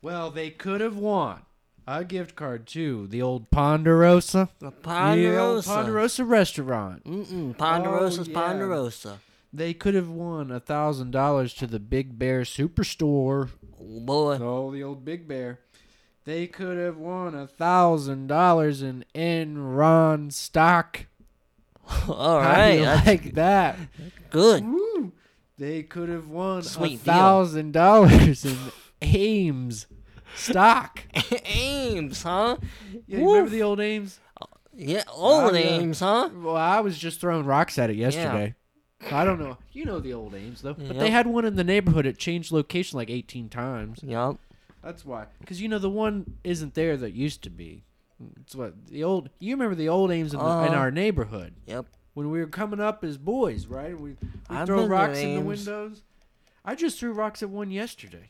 Well, 0.03 0.31
they 0.31 0.51
could 0.51 0.81
have 0.81 0.97
won 0.97 1.43
a 1.91 2.05
gift 2.05 2.37
card 2.37 2.67
to 2.67 3.07
the 3.07 3.23
old 3.23 3.51
Ponderosa. 3.51 4.51
The 4.59 4.67
The 4.67 4.67
old 4.77 4.83
Ponderosa. 4.83 5.69
Ponderosa 5.71 6.25
restaurant. 6.25 7.05
Mm-mm, 7.05 7.57
Ponderosa's 7.57 8.29
Oh, 8.29 8.31
yeah. 8.31 8.35
Ponderosa. 8.35 9.19
They 9.53 9.73
could 9.73 9.95
have 9.95 10.11
won 10.11 10.51
a 10.51 10.61
thousand 10.61 11.13
dollars 11.13 11.55
to 11.55 11.67
the 11.67 11.79
Big 11.81 12.19
Bear 12.19 12.43
Superstore. 12.43 13.49
Oh, 13.81 14.01
boy. 14.01 14.39
Oh, 14.41 14.71
the 14.71 14.83
old 14.83 15.05
Big 15.05 15.27
Bear. 15.27 15.61
They 16.25 16.47
could 16.47 16.77
have 16.77 16.99
won 16.99 17.35
a 17.35 17.47
thousand 17.47 18.27
dollars 18.27 18.83
in 18.83 19.07
Enron 19.15 20.31
stock. 20.31 21.07
All 22.09 22.39
right, 22.41 22.45
How 22.45 22.67
do 22.71 22.77
you 22.77 22.85
That's 22.85 23.07
like 23.07 23.35
that? 23.35 23.79
good. 24.29 24.63
Woo! 24.67 25.13
They 25.57 25.83
could 25.85 26.11
have 26.11 26.29
won 26.29 26.59
a 26.59 26.97
thousand 26.97 27.73
dollars 27.73 28.45
in 28.45 28.59
Ames 29.01 29.87
stock. 30.35 31.03
Ames, 31.47 32.23
huh? 32.23 32.57
Yeah, 33.07 33.19
you 33.19 33.27
remember 33.27 33.43
Woof. 33.45 33.51
the 33.53 33.63
old 33.63 33.81
Ames? 33.81 34.21
Yeah, 34.75 35.03
old 35.13 35.55
yeah. 35.55 35.61
Ames, 35.61 36.01
huh? 36.01 36.31
Well, 36.35 36.57
I 36.57 36.81
was 36.81 36.97
just 36.99 37.21
throwing 37.21 37.45
rocks 37.45 37.79
at 37.79 37.91
it 37.91 37.97
yesterday. 37.97 38.55
I 39.11 39.25
don't 39.25 39.39
know. 39.41 39.59
You 39.73 39.85
know 39.85 40.01
the 40.01 40.13
old 40.13 40.35
Ames 40.35 40.63
though, 40.63 40.75
but 40.75 40.89
they 40.89 41.05
Yep. 41.07 41.11
had 41.13 41.27
one 41.29 41.45
in 41.45 41.57
the 41.57 41.65
neighborhood. 41.65 42.07
It 42.07 42.19
changed 42.19 42.51
location 42.53 42.97
like 42.97 43.11
18 43.11 43.49
times. 43.49 44.01
Yup. 44.03 44.39
That's 44.83 45.05
why. 45.05 45.27
Because 45.41 45.61
you 45.61 45.69
know 45.69 45.79
the 45.79 45.91
one 45.91 46.39
isn't 46.45 46.75
there 46.75 46.97
that 46.97 47.13
used 47.13 47.43
to 47.43 47.51
be. 47.51 47.85
It's 48.41 48.55
what 48.57 48.87
the 48.89 49.05
old. 49.05 49.31
You 49.39 49.55
remember 49.55 49.75
the 49.77 49.89
old 49.89 50.11
Ames 50.11 50.33
in, 50.33 50.39
the, 50.41 50.45
in 50.45 50.51
Uh-huh. 50.51 50.75
our 50.75 50.91
neighborhood 50.91 51.55
Yep. 51.67 51.87
when 52.15 52.31
we 52.31 52.41
were 52.41 52.47
coming 52.47 52.81
up 52.81 53.05
as 53.05 53.17
boys, 53.19 53.67
right? 53.67 53.99
We, 53.99 54.11
we 54.11 54.17
I've 54.51 54.67
throw 54.67 54.79
been 54.79 54.87
to 54.87 54.91
rocks 54.93 55.19
in 55.19 55.35
the 55.35 55.41
Ames. 55.41 55.47
windows. 55.67 56.03
I 56.65 56.75
just 56.75 56.99
threw 56.99 57.13
rocks 57.13 57.43
at 57.43 57.51
one 57.51 57.71
yesterday. 57.71 58.29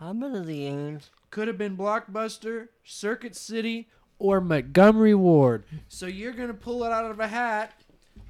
I've 0.00 0.18
been 0.20 0.32
to 0.32 0.40
the 0.40 0.66
Ames. 0.66 1.10
Could 1.30 1.48
have 1.48 1.58
been 1.58 1.76
Blockbuster, 1.76 2.68
Circuit 2.84 3.34
City, 3.34 3.88
or 4.18 4.40
Montgomery 4.40 5.14
Ward. 5.14 5.64
So 5.88 6.06
you're 6.06 6.32
gonna 6.32 6.54
pull 6.54 6.84
it 6.84 6.92
out 6.92 7.10
of 7.10 7.18
a 7.20 7.26
hat. 7.28 7.72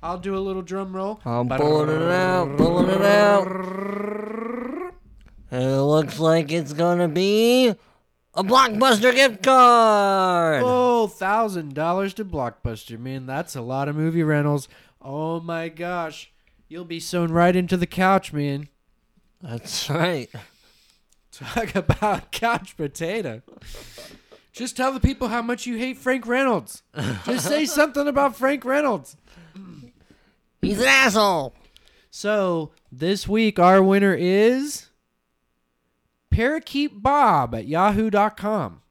I'll 0.03 0.19
do 0.19 0.37
a 0.37 0.41
little 0.41 0.63
drum 0.63 0.95
roll. 0.97 1.21
I'm 1.25 1.49
pulling 1.49 1.91
it 1.91 2.11
out, 2.11 2.57
pulling 2.57 2.89
it 2.89 3.03
out. 3.03 3.47
And 5.51 5.63
it 5.63 5.83
looks 5.83 6.19
like 6.19 6.51
it's 6.53 6.73
gonna 6.73 7.09
be 7.09 7.75
a 8.35 8.45
Blockbuster 8.45 9.15
gift 9.15 9.43
card. 9.43 10.63
Oh, 10.65 11.07
thousand 11.07 11.75
dollars 11.75 12.15
to 12.15 12.25
Blockbuster, 12.25 12.99
man. 12.99 13.27
That's 13.27 13.57
a 13.57 13.63
lot 13.63 13.89
of 13.89 13.97
movie 13.97 14.23
rentals. 14.23 14.69
Oh 15.03 15.41
my 15.41 15.69
gosh. 15.69 16.33
You'll 16.69 16.85
be 16.85 17.01
sewn 17.01 17.33
right 17.33 17.57
into 17.57 17.77
the 17.77 17.87
couch, 17.87 18.33
man. 18.33 18.69
That's 19.43 19.89
right. 19.89 20.29
Talk 21.39 21.75
about 21.75 22.31
couch 22.33 22.77
potato. 22.77 23.43
Just 24.53 24.77
tell 24.77 24.93
the 24.93 25.01
people 25.01 25.29
how 25.29 25.43
much 25.43 25.67
you 25.67 25.77
hate 25.77 25.99
Frank 25.99 26.27
Reynolds. 26.27 26.83
Just 27.25 27.47
say 27.47 27.65
something 27.67 28.09
about 28.09 28.37
Frank 28.37 28.65
Reynolds. 28.65 29.17
He's 30.61 30.81
an 30.81 30.87
asshole. 30.87 31.55
So 32.11 32.73
this 32.91 33.29
week 33.29 33.59
our 33.61 33.83
winner 33.83 34.15
is 34.15 34.89
Parakeet 36.31 37.03
Bob 37.03 37.55
at 37.55 37.67
yahoo.com. 37.67 38.83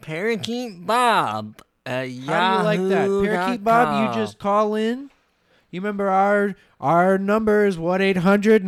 Parakeet 0.00 0.86
Bob 0.86 1.62
at 1.84 2.10
Yahoo. 2.10 2.32
How 2.32 2.52
do 2.52 2.58
you 2.58 2.64
like 2.64 2.88
that? 2.90 3.28
Parakeet 3.28 3.64
Bob, 3.64 4.14
you 4.14 4.20
just 4.20 4.38
call 4.38 4.76
in. 4.76 5.10
You 5.70 5.80
remember 5.80 6.08
our 6.08 6.54
our 6.80 7.18
number 7.18 7.66
is 7.66 7.78
one 7.78 8.00
800 8.00 8.62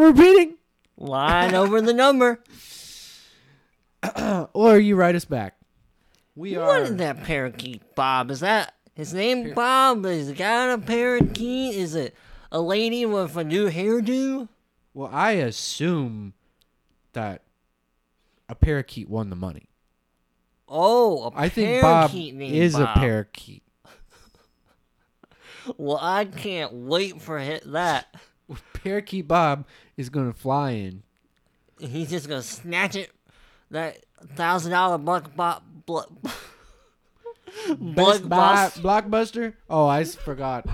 repeating. 0.00 0.56
line 0.98 1.54
over 1.54 1.80
the 1.80 1.94
number. 1.94 2.40
Or 4.52 4.78
you 4.78 4.96
write 4.96 5.14
us 5.14 5.24
back. 5.24 5.56
We 6.34 6.56
What 6.56 6.68
are 6.68 6.82
is 6.82 6.96
that 6.96 7.24
parakeet 7.24 7.94
Bob? 7.94 8.30
Is 8.30 8.40
that 8.40 8.74
his 8.94 9.14
name 9.14 9.54
Bob? 9.54 10.04
Is 10.06 10.32
guy 10.32 10.72
a 10.72 10.78
parakeet? 10.78 11.76
Is 11.76 11.94
it 11.94 12.14
a 12.52 12.60
lady 12.60 13.06
with 13.06 13.36
a 13.36 13.44
new 13.44 13.70
hairdo? 13.70 14.48
Well, 14.92 15.10
I 15.12 15.32
assume 15.32 16.34
that 17.12 17.42
a 18.48 18.54
parakeet 18.54 19.08
won 19.08 19.30
the 19.30 19.36
money. 19.36 19.68
Oh, 20.68 21.24
a 21.24 21.30
I 21.34 21.48
think 21.48 21.82
Bob 21.82 22.10
is 22.14 22.74
a 22.74 22.86
parakeet. 22.94 23.62
Well, 25.76 25.98
I 26.00 26.24
can't 26.24 26.72
wait 26.72 27.20
for 27.20 27.38
hit 27.38 27.70
that. 27.72 28.14
Parakeet 28.74 29.26
Bob 29.26 29.66
is 29.96 30.08
going 30.08 30.32
to 30.32 30.38
fly 30.38 30.72
in. 30.72 31.02
He's 31.78 32.10
just 32.10 32.28
gonna 32.28 32.42
snatch 32.42 32.96
it. 32.96 33.10
That 33.70 33.98
thousand 34.34 34.72
dollar 34.72 34.98
buck 34.98 35.34
Bob. 35.36 35.62
Bl- 35.84 36.00
Best 37.68 38.28
Buy 38.28 38.70
Blockbuster. 38.76 39.54
Oh, 39.68 39.86
I 39.86 40.04
forgot. 40.04 40.66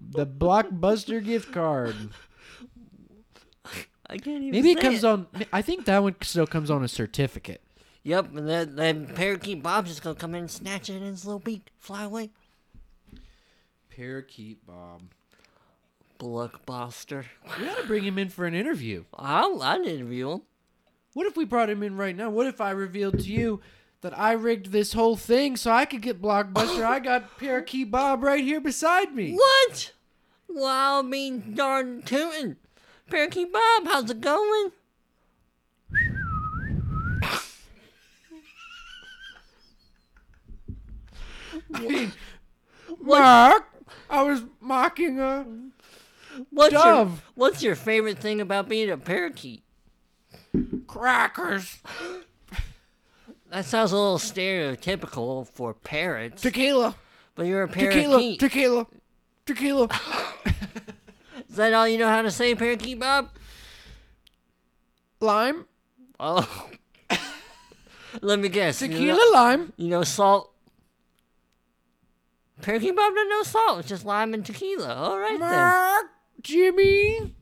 The 0.00 0.26
Blockbuster 0.26 1.22
gift 1.24 1.52
card. 1.52 1.94
I 4.08 4.18
can't 4.18 4.42
even. 4.42 4.50
Maybe 4.50 4.72
it 4.72 4.80
comes 4.80 5.04
on. 5.04 5.26
I 5.52 5.62
think 5.62 5.84
that 5.86 6.02
one 6.02 6.16
still 6.22 6.46
comes 6.46 6.70
on 6.70 6.84
a 6.84 6.88
certificate. 6.88 7.62
Yep, 8.04 8.36
and 8.36 8.48
then, 8.48 8.76
then 8.76 9.06
parakeet 9.08 9.62
Bob's 9.62 9.90
just 9.90 10.02
gonna 10.02 10.14
come 10.14 10.34
in 10.34 10.42
and 10.42 10.50
snatch 10.50 10.88
it 10.88 10.96
in 10.96 11.02
his 11.02 11.24
little 11.24 11.40
beak, 11.40 11.70
fly 11.76 12.04
away. 12.04 12.30
Parakeet 13.96 14.66
Bob. 14.66 15.02
Blockbuster. 16.18 17.24
We 17.58 17.66
ought 17.66 17.78
to 17.78 17.86
bring 17.86 18.04
him 18.04 18.18
in 18.18 18.28
for 18.28 18.44
an 18.44 18.54
interview. 18.54 19.04
I'll, 19.14 19.62
I'd 19.62 19.86
interview 19.86 20.32
him. 20.32 20.42
What 21.14 21.26
if 21.26 21.34
we 21.34 21.46
brought 21.46 21.70
him 21.70 21.82
in 21.82 21.96
right 21.96 22.14
now? 22.14 22.28
What 22.28 22.46
if 22.46 22.60
I 22.60 22.72
revealed 22.72 23.20
to 23.20 23.32
you 23.32 23.62
that 24.02 24.18
I 24.18 24.32
rigged 24.32 24.70
this 24.70 24.92
whole 24.92 25.16
thing 25.16 25.56
so 25.56 25.70
I 25.70 25.86
could 25.86 26.02
get 26.02 26.20
Blockbuster? 26.20 26.84
I 26.84 26.98
got 26.98 27.38
Parakeet 27.38 27.90
Bob 27.90 28.22
right 28.22 28.44
here 28.44 28.60
beside 28.60 29.14
me. 29.14 29.32
What? 29.34 29.92
I 30.62 31.00
mean, 31.00 31.54
darn 31.54 32.02
tootin'. 32.02 32.58
Parakeet 33.08 33.50
Bob, 33.50 33.86
how's 33.86 34.10
it 34.10 34.20
going? 34.20 34.72
I 41.74 41.80
mean, 41.80 42.12
Mark, 43.00 43.75
I 44.10 44.22
was 44.22 44.42
mocking 44.60 45.18
a 45.20 45.46
What's 46.50 46.72
your, 46.74 46.82
Dove. 46.82 47.24
what's 47.34 47.62
your 47.62 47.74
favorite 47.74 48.18
thing 48.18 48.40
about 48.40 48.68
being 48.68 48.90
a 48.90 48.96
parakeet? 48.98 49.62
crackers, 50.86 51.78
That 53.50 53.64
sounds 53.64 53.92
a 53.92 53.96
little 53.96 54.18
stereotypical 54.18 55.46
for 55.48 55.72
parrots, 55.74 56.42
tequila, 56.42 56.94
but 57.34 57.46
you're 57.46 57.62
a 57.64 57.68
tequila, 57.68 58.18
parakeet. 58.18 58.40
tequila, 58.40 58.86
tequila, 59.46 59.88
Tequila. 59.88 60.00
Is 61.48 61.56
that 61.56 61.72
all 61.72 61.86
you 61.88 61.98
know 61.98 62.08
how 62.08 62.22
to 62.22 62.30
say, 62.30 62.54
parakeet 62.54 62.98
Bob? 63.00 63.30
lime, 65.20 65.64
Oh. 66.20 66.68
Let 68.22 68.38
me 68.38 68.48
guess. 68.48 68.80
you 68.82 68.88
know- 68.88 68.94
tequila, 68.98 69.30
lime. 69.32 69.72
You 69.76 69.88
know 69.88 70.02
salt. 70.04 70.52
Parakeet 72.62 72.96
Bob 72.96 73.14
doesn't 73.14 73.28
know 73.28 73.42
salt. 73.42 73.80
It's 73.80 73.88
just 73.88 74.04
lime 74.04 74.34
and 74.34 74.44
tequila. 74.44 74.94
All 74.94 75.18
right 75.18 75.38
then. 75.38 75.50
Mark, 75.50 76.06
Jimmy. 76.42 77.34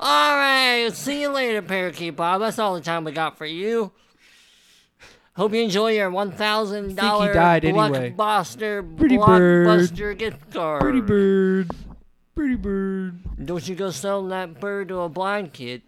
All 0.00 0.36
right. 0.36 0.90
See 0.92 1.20
you 1.22 1.28
later, 1.30 1.62
Parakeet 1.62 2.16
Bob. 2.16 2.40
That's 2.40 2.58
all 2.58 2.74
the 2.74 2.80
time 2.80 3.04
we 3.04 3.12
got 3.12 3.38
for 3.38 3.46
you. 3.46 3.92
Hope 5.34 5.52
you 5.54 5.62
enjoy 5.62 5.92
your 5.92 6.10
one 6.10 6.30
thousand 6.32 6.94
dollar 6.96 7.32
died 7.32 7.64
anyway. 7.64 8.14
blockbuster 8.16 8.96
Pretty 8.98 9.16
bird. 9.16 10.18
gift 10.18 10.50
card. 10.52 10.80
Pretty 10.82 11.00
bird, 11.00 11.70
pretty 12.34 12.56
bird. 12.56 13.18
Don't 13.46 13.66
you 13.66 13.74
go 13.74 13.90
selling 13.90 14.28
that 14.28 14.60
bird 14.60 14.88
to 14.88 15.00
a 15.00 15.08
blind 15.08 15.54
kid. 15.54 15.82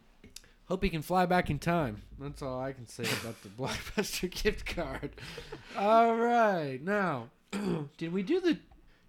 Hope 0.67 0.83
he 0.83 0.89
can 0.89 1.03
fly 1.03 1.27
back 1.27 1.51
in 1.51 1.59
time. 1.59 2.03
That's 2.19 2.41
all 2.41 2.59
I 2.61 2.73
can 2.73 2.87
say 2.87 3.05
about 3.23 3.43
the 3.43 3.49
Blockbuster 3.59 4.31
gift 4.31 4.65
card. 4.67 5.11
All 5.77 6.17
right, 6.17 6.81
now, 6.83 7.29
did 7.99 8.13
we 8.13 8.23
do 8.23 8.41
the 8.41 8.59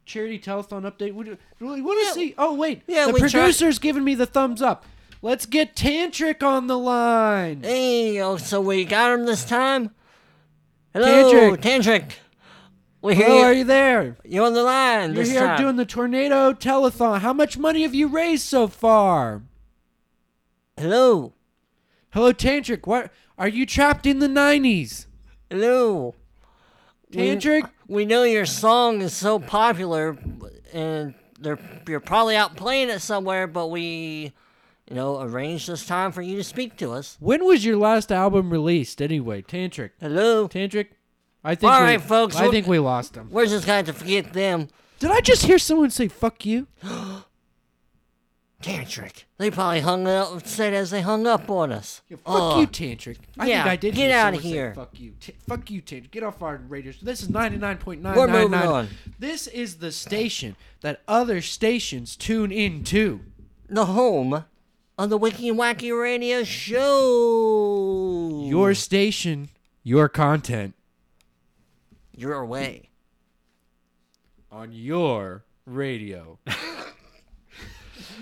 charity 0.05 0.37
telethon 0.37 0.81
update? 0.83 1.13
We, 1.13 1.23
do, 1.23 1.37
we 1.59 1.81
want 1.81 1.99
to 2.01 2.05
Yeah. 2.07 2.11
see. 2.11 2.35
Oh 2.37 2.53
wait, 2.55 2.81
Yeah, 2.87 3.07
the 3.07 3.13
we 3.13 3.19
producer's 3.21 3.79
giving 3.79 4.03
me 4.03 4.15
the 4.15 4.25
thumbs 4.25 4.61
up. 4.61 4.85
Let's 5.21 5.45
get 5.45 5.75
Tantric 5.75 6.43
on 6.43 6.67
the 6.67 6.77
line. 6.77 7.63
Hey, 7.63 8.19
oh, 8.21 8.37
so 8.37 8.59
we 8.61 8.83
got 8.85 9.13
him 9.17 9.25
this 9.25 9.45
time. 9.45 9.91
Hello, 10.93 11.55
Tantric. 11.55 11.61
Tantric. 11.61 12.11
We 13.01 13.15
hear 13.15 13.27
Hello, 13.27 13.41
are 13.43 13.53
you. 13.53 13.63
there? 13.63 14.17
You're 14.25 14.45
on 14.45 14.53
the 14.53 14.63
line 14.63 15.13
You're 15.13 15.23
here 15.23 15.39
time. 15.45 15.61
doing 15.61 15.75
the 15.77 15.85
tornado 15.85 16.53
telethon. 16.53 17.19
How 17.19 17.33
much 17.33 17.57
money 17.57 17.83
have 17.83 17.93
you 17.95 18.07
raised 18.07 18.43
so 18.43 18.67
far? 18.67 19.41
Hello, 20.77 21.33
Hello, 22.15 22.31
Tantric. 22.31 22.87
What 22.87 23.11
are 23.37 23.49
you 23.49 23.65
trapped 23.65 24.05
in 24.05 24.19
the 24.19 24.29
'90s? 24.29 25.07
hello. 25.49 26.15
Tantric. 27.11 27.69
We 27.89 28.05
know 28.05 28.23
your 28.23 28.45
song 28.45 29.01
is 29.01 29.11
so 29.11 29.37
popular, 29.37 30.17
and 30.71 31.13
they're 31.37 31.59
you're 31.85 31.99
probably 31.99 32.37
out 32.37 32.55
playing 32.55 32.89
it 32.89 33.01
somewhere. 33.01 33.47
But 33.47 33.67
we, 33.67 34.31
you 34.89 34.95
know, 34.95 35.19
arranged 35.19 35.67
this 35.67 35.85
time 35.85 36.13
for 36.13 36.21
you 36.21 36.37
to 36.37 36.43
speak 36.45 36.77
to 36.77 36.93
us. 36.93 37.17
When 37.19 37.43
was 37.43 37.65
your 37.65 37.75
last 37.75 38.13
album 38.13 38.49
released, 38.49 39.01
anyway? 39.01 39.41
Tantric. 39.41 39.89
Hello. 39.99 40.47
Tantric. 40.47 40.87
I 41.43 41.55
think. 41.55 41.69
All 41.69 41.81
we, 41.81 41.85
right, 41.85 42.01
folks, 42.01 42.37
I 42.37 42.49
think 42.49 42.65
we 42.65 42.79
lost 42.79 43.15
him. 43.15 43.27
We're 43.29 43.45
just 43.45 43.67
going 43.67 43.83
to 43.83 43.93
forget 43.93 44.31
them. 44.31 44.69
Did 44.99 45.11
I 45.11 45.19
just 45.19 45.45
hear 45.45 45.59
someone 45.59 45.89
say 45.89 46.07
"fuck 46.07 46.45
you"? 46.45 46.67
Tantric. 48.65 49.25
They 49.37 49.51
probably 49.51 49.81
hung 49.81 50.07
up, 50.07 50.45
said 50.47 50.73
as 50.73 50.89
they 50.89 51.01
hung 51.01 51.27
up 51.27 51.49
on 51.51 51.71
us. 51.71 52.01
fuck 52.09 52.19
Oh, 52.25 52.59
you, 52.59 52.67
Tantric. 52.67 53.17
I 53.37 53.47
Yeah, 53.47 53.63
think 53.63 53.71
I 53.71 53.75
did. 53.75 53.95
get 53.95 54.09
hear 54.09 54.17
of 54.17 54.21
someone 54.25 54.41
say, 54.41 54.47
here. 54.49 54.73
fuck 54.73 54.99
you. 54.99 55.13
Ta- 55.19 55.33
fuck 55.47 55.69
you, 55.69 55.81
Tantric. 55.81 56.11
Get 56.11 56.23
off 56.23 56.41
our 56.41 56.57
radio. 56.67 56.93
This 57.01 57.21
is 57.21 57.29
ninety 57.29 57.57
nine 57.57 57.77
point 57.77 58.01
nine 58.01 58.15
We're 58.17 58.27
moving 58.27 58.59
on. 58.59 58.87
This 59.19 59.47
is 59.47 59.75
the 59.77 59.91
station 59.91 60.55
that 60.81 61.01
other 61.07 61.41
stations 61.41 62.15
tune 62.15 62.51
into. 62.51 63.21
The 63.69 63.85
home 63.85 64.45
of 64.97 65.09
the 65.09 65.17
Wicky 65.17 65.49
and 65.49 65.59
Wacky 65.59 65.97
Radio 65.99 66.43
Show. 66.43 68.45
Your 68.47 68.73
station, 68.73 69.49
your 69.83 70.07
content 70.09 70.73
Your 72.15 72.45
way. 72.45 72.89
on 74.51 74.71
your 74.71 75.43
radio. 75.65 76.39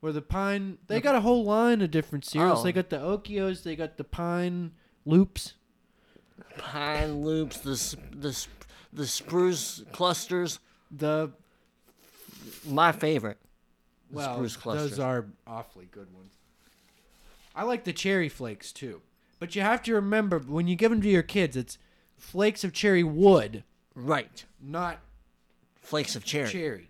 Or 0.00 0.12
the 0.12 0.22
Pine. 0.22 0.78
They 0.86 1.00
got 1.00 1.14
a 1.16 1.20
whole 1.20 1.44
line 1.44 1.80
of 1.82 1.90
different 1.90 2.24
cereals. 2.24 2.60
Oh. 2.60 2.62
They 2.62 2.72
got 2.72 2.88
the 2.90 2.98
Okios, 2.98 3.62
they 3.64 3.74
got 3.76 3.96
the 3.96 4.04
Pine 4.04 4.72
Loops. 5.04 5.54
Pine 6.56 7.22
Loops, 7.24 7.58
the, 7.58 7.96
the, 8.16 8.46
the 8.92 9.06
spruce 9.06 9.82
clusters. 9.92 10.60
The. 10.90 11.30
My 12.66 12.92
favorite. 12.92 13.38
Well, 14.10 14.34
spruce 14.36 14.56
clusters. 14.56 14.90
those 14.90 14.98
are 15.00 15.26
awfully 15.46 15.88
good 15.90 16.12
ones. 16.14 16.32
I 17.54 17.64
like 17.64 17.84
the 17.84 17.92
cherry 17.92 18.28
flakes 18.28 18.72
too. 18.72 19.02
But 19.40 19.54
you 19.54 19.62
have 19.62 19.82
to 19.82 19.94
remember 19.94 20.38
when 20.38 20.66
you 20.68 20.76
give 20.76 20.90
them 20.90 21.02
to 21.02 21.08
your 21.08 21.22
kids, 21.22 21.56
it's 21.56 21.76
flakes 22.16 22.62
of 22.64 22.72
cherry 22.72 23.02
wood, 23.04 23.64
Right. 23.94 24.44
not 24.60 25.00
Flakes 25.82 26.14
of 26.16 26.24
cherry. 26.24 26.48
cherry. 26.48 26.88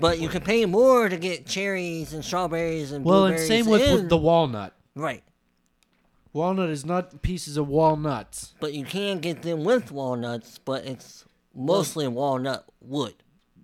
But 0.00 0.18
you 0.18 0.28
can 0.28 0.42
pay 0.42 0.66
more 0.66 1.08
to 1.08 1.16
get 1.16 1.46
cherries 1.46 2.12
and 2.12 2.24
strawberries 2.24 2.92
and 2.92 3.04
Well, 3.04 3.26
and 3.26 3.36
blueberries. 3.36 3.48
same 3.48 3.66
with, 3.66 3.80
with 4.02 4.08
the 4.08 4.16
walnut. 4.16 4.74
Right. 4.94 5.22
Walnut 6.32 6.68
is 6.70 6.84
not 6.84 7.22
pieces 7.22 7.56
of 7.56 7.68
walnuts. 7.68 8.54
But 8.60 8.74
you 8.74 8.84
can 8.84 9.20
get 9.20 9.42
them 9.42 9.62
with 9.64 9.92
walnuts, 9.92 10.58
but 10.58 10.84
it's 10.84 11.24
mostly 11.54 12.08
walnut 12.08 12.64
wood. 12.80 13.14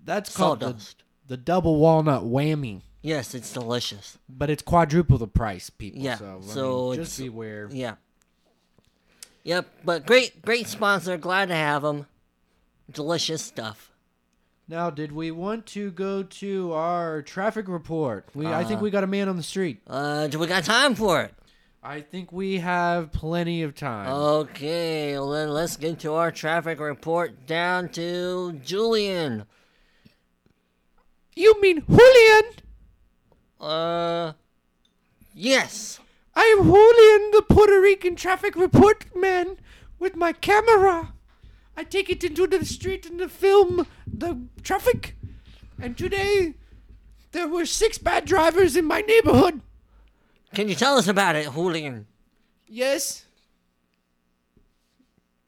That's 0.05 0.35
called 0.35 0.61
the, 0.61 0.67
Sawdust. 0.67 1.03
the 1.27 1.37
double 1.37 1.77
walnut 1.77 2.23
whammy. 2.23 2.83
Yes, 3.03 3.35
it's 3.35 3.53
delicious. 3.53 4.19
But 4.29 4.51
it's 4.51 4.63
quadruple 4.63 5.19
the 5.19 5.27
price, 5.27 5.69
people. 5.71 6.01
Yeah, 6.01 6.17
So, 6.17 6.41
I 6.43 6.47
so 6.47 6.87
mean, 6.91 6.95
just 7.01 7.19
it's- 7.19 7.29
beware. 7.33 7.69
Yeah. 7.73 7.95
Yep, 9.43 9.67
but 9.85 10.07
great, 10.07 10.43
great 10.43 10.67
sponsor. 10.69 11.17
Glad 11.17 11.49
to 11.49 11.55
have 11.55 11.83
them. 11.83 12.07
Delicious 12.93 13.43
stuff. 13.43 13.90
Now, 14.71 14.89
did 14.89 15.11
we 15.11 15.33
want 15.33 15.67
to 15.67 15.91
go 15.91 16.23
to 16.23 16.73
our 16.75 17.23
traffic 17.23 17.67
report? 17.67 18.29
We, 18.37 18.47
I 18.47 18.63
think 18.63 18.79
Uh, 18.79 18.85
we 18.85 18.91
got 18.91 19.03
a 19.03 19.09
man 19.09 19.29
on 19.29 19.37
the 19.37 19.43
street. 19.43 19.81
Uh, 19.85 20.29
do 20.29 20.39
we 20.39 20.47
got 20.47 20.63
time 20.63 20.95
for 20.95 21.23
it? 21.23 21.35
I 21.83 22.03
think 22.03 22.31
we 22.31 22.59
have 22.59 23.11
plenty 23.11 23.65
of 23.65 23.75
time. 23.75 24.09
Okay, 24.13 25.15
well 25.15 25.31
then 25.31 25.49
let's 25.49 25.77
get 25.77 25.99
to 26.01 26.13
our 26.13 26.31
traffic 26.31 26.79
report 26.79 27.49
down 27.49 27.89
to 27.89 28.61
Julian. 28.65 29.45
you 31.35 31.61
mean 31.61 31.83
Julian? 31.89 32.53
Uh, 33.61 34.35
yes. 35.35 35.99
I 36.37 36.45
am 36.57 36.63
Julian, 36.63 37.33
the 37.33 37.43
Puerto 37.49 37.81
Rican 37.81 38.15
traffic 38.15 38.55
report 38.55 39.07
man, 39.17 39.57
with 39.99 40.15
my 40.15 40.33
camera. 40.33 41.13
I 41.81 41.85
take 41.85 42.11
it 42.11 42.23
into 42.23 42.47
the 42.47 42.63
street 42.67 43.07
and 43.07 43.19
to 43.21 43.29
film 43.31 43.87
the 44.07 44.39
traffic. 44.63 45.17
And 45.81 45.97
today, 45.97 46.53
there 47.33 47.49
were 47.49 47.65
six 47.65 47.97
bad 47.97 48.27
drivers 48.27 48.77
in 48.77 48.85
my 48.85 49.01
neighborhood. 49.01 49.63
Can 50.53 50.69
you 50.69 50.75
tell 50.75 50.99
us 50.99 51.09
about 51.09 51.37
it, 51.37 51.51
Julian? 51.55 52.07
Yes, 52.69 53.25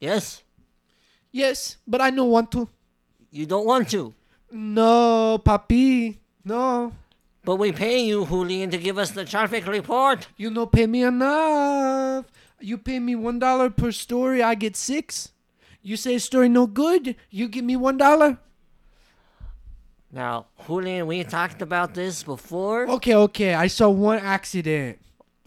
Yes? 0.00 0.42
yes, 1.30 1.76
but 1.86 2.00
I 2.00 2.08
don't 2.10 2.30
want 2.30 2.50
to. 2.52 2.66
You 3.30 3.44
don't 3.44 3.66
want 3.66 3.90
to. 3.90 4.14
No, 4.50 5.38
papi, 5.44 6.16
no. 6.46 6.94
But 7.44 7.56
we 7.56 7.72
pay 7.72 8.04
you, 8.06 8.24
Julian, 8.24 8.70
to 8.70 8.78
give 8.78 8.96
us 8.96 9.10
the 9.10 9.26
traffic 9.26 9.66
report. 9.66 10.28
You 10.38 10.48
don't 10.50 10.72
pay 10.72 10.86
me 10.86 11.02
enough. 11.02 12.24
You 12.58 12.78
pay 12.78 13.00
me 13.00 13.16
one 13.16 13.38
dollar 13.38 13.68
per 13.68 13.92
story, 13.92 14.42
I 14.42 14.54
get 14.54 14.76
six. 14.76 15.31
You 15.82 15.96
say 15.96 16.18
story 16.18 16.48
no 16.48 16.66
good, 16.66 17.16
you 17.30 17.48
give 17.48 17.64
me 17.64 17.76
one 17.76 17.96
dollar. 17.96 18.38
Now, 20.12 20.46
Julian, 20.66 21.06
we 21.06 21.24
talked 21.24 21.62
about 21.62 21.94
this 21.94 22.22
before. 22.22 22.86
Okay, 22.88 23.14
okay, 23.14 23.54
I 23.54 23.66
saw 23.66 23.88
one 23.88 24.18
accident. 24.18 24.98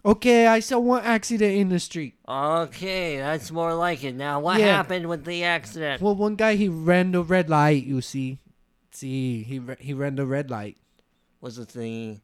Okay, 0.04 0.46
I 0.46 0.60
saw 0.60 0.78
one 0.78 1.02
accident 1.04 1.54
in 1.56 1.68
the 1.68 1.78
street. 1.80 2.14
Okay, 2.28 3.16
that's 3.18 3.50
more 3.50 3.74
like 3.74 4.04
it. 4.04 4.14
Now, 4.14 4.40
what 4.40 4.60
Yeah. 4.60 4.66
happened 4.76 5.08
with 5.08 5.24
the 5.24 5.44
accident? 5.44 6.02
Well, 6.02 6.14
one 6.14 6.36
guy 6.36 6.54
he 6.56 6.68
ran 6.68 7.12
the 7.12 7.22
red 7.22 7.48
light. 7.48 7.84
You 7.84 8.00
see, 8.00 8.38
see, 8.90 9.42
he 9.42 9.58
ra- 9.58 9.74
he 9.80 9.94
ran 9.94 10.16
the 10.16 10.26
red 10.26 10.50
light. 10.50 10.76
Was 11.40 11.58
it 11.58 11.68
the. 11.68 12.18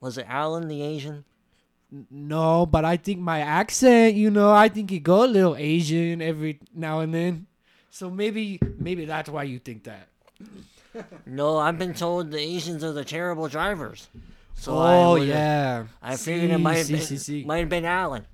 Was 0.00 0.18
it 0.18 0.26
Alan 0.28 0.68
the 0.68 0.82
Asian? 0.82 1.24
No, 2.10 2.66
but 2.66 2.84
I 2.84 2.96
think 2.96 3.20
my 3.20 3.40
accent, 3.40 4.14
you 4.16 4.30
know, 4.30 4.50
I 4.52 4.68
think 4.68 4.90
it 4.92 5.00
go 5.00 5.24
a 5.24 5.26
little 5.26 5.54
Asian 5.56 6.20
every 6.20 6.58
now 6.74 7.00
and 7.00 7.14
then. 7.14 7.46
So 7.90 8.10
maybe 8.10 8.58
maybe 8.78 9.04
that's 9.04 9.30
why 9.30 9.44
you 9.44 9.58
think 9.58 9.84
that. 9.84 10.08
No, 11.26 11.58
I've 11.58 11.78
been 11.78 11.94
told 11.94 12.30
the 12.30 12.38
Asians 12.38 12.82
are 12.82 12.92
the 12.92 13.04
terrible 13.04 13.48
drivers. 13.48 14.08
So 14.54 14.72
oh 14.76 15.12
would've- 15.14 15.28
yeah. 15.28 15.84
I 16.02 16.16
figured 16.16 16.50
it 16.50 16.58
might 16.58 16.76
have 16.78 16.86
See, 16.86 16.92
been, 16.94 17.02
see, 17.02 17.16
see. 17.18 17.44
might 17.44 17.58
have 17.58 17.68
been 17.68 17.84
Alan. 17.84 18.26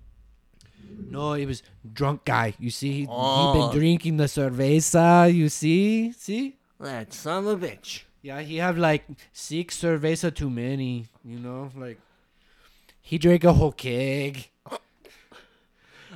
No, 1.11 1.33
it 1.35 1.47
was 1.47 1.63
drunk 1.93 2.25
guy. 2.25 2.55
You 2.59 2.71
see, 2.71 2.93
he, 2.93 3.01
he 3.03 3.07
Oh. 3.11 3.53
been 3.71 3.79
drinking 3.79 4.17
the 4.17 4.25
cerveza. 4.25 5.33
You 5.33 5.49
see, 5.49 6.13
see. 6.13 6.57
That 6.81 7.13
son 7.13 7.47
of 7.47 7.63
a 7.63 7.67
bitch. 7.67 8.03
Yeah, 8.23 8.41
he 8.41 8.57
have 8.57 8.79
like 8.79 9.05
six 9.33 9.81
cerveza 9.81 10.35
too 10.35 10.49
many. 10.51 11.07
You 11.25 11.39
know, 11.39 11.71
like 11.77 11.99
he 13.03 13.19
drank 13.19 13.45
a 13.45 13.53
whole 13.53 13.73
keg. 13.73 14.49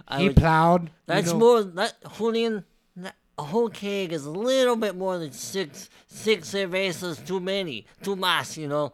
I 0.08 0.20
he 0.20 0.28
would- 0.28 0.36
plowed. 0.36 0.82
you 0.84 0.90
that's 1.06 1.32
know. 1.32 1.38
more. 1.38 1.62
That 1.64 1.94
Julian. 2.16 2.64
That, 2.96 3.14
a 3.38 3.42
whole 3.42 3.68
keg 3.68 4.12
is 4.14 4.24
a 4.24 4.30
little 4.30 4.76
bit 4.76 4.96
more 4.96 5.18
than 5.18 5.32
six 5.32 5.90
six 6.06 6.52
cervezas 6.54 7.24
too 7.26 7.38
many. 7.40 7.86
Too 8.02 8.16
much, 8.16 8.56
you 8.56 8.68
know. 8.68 8.92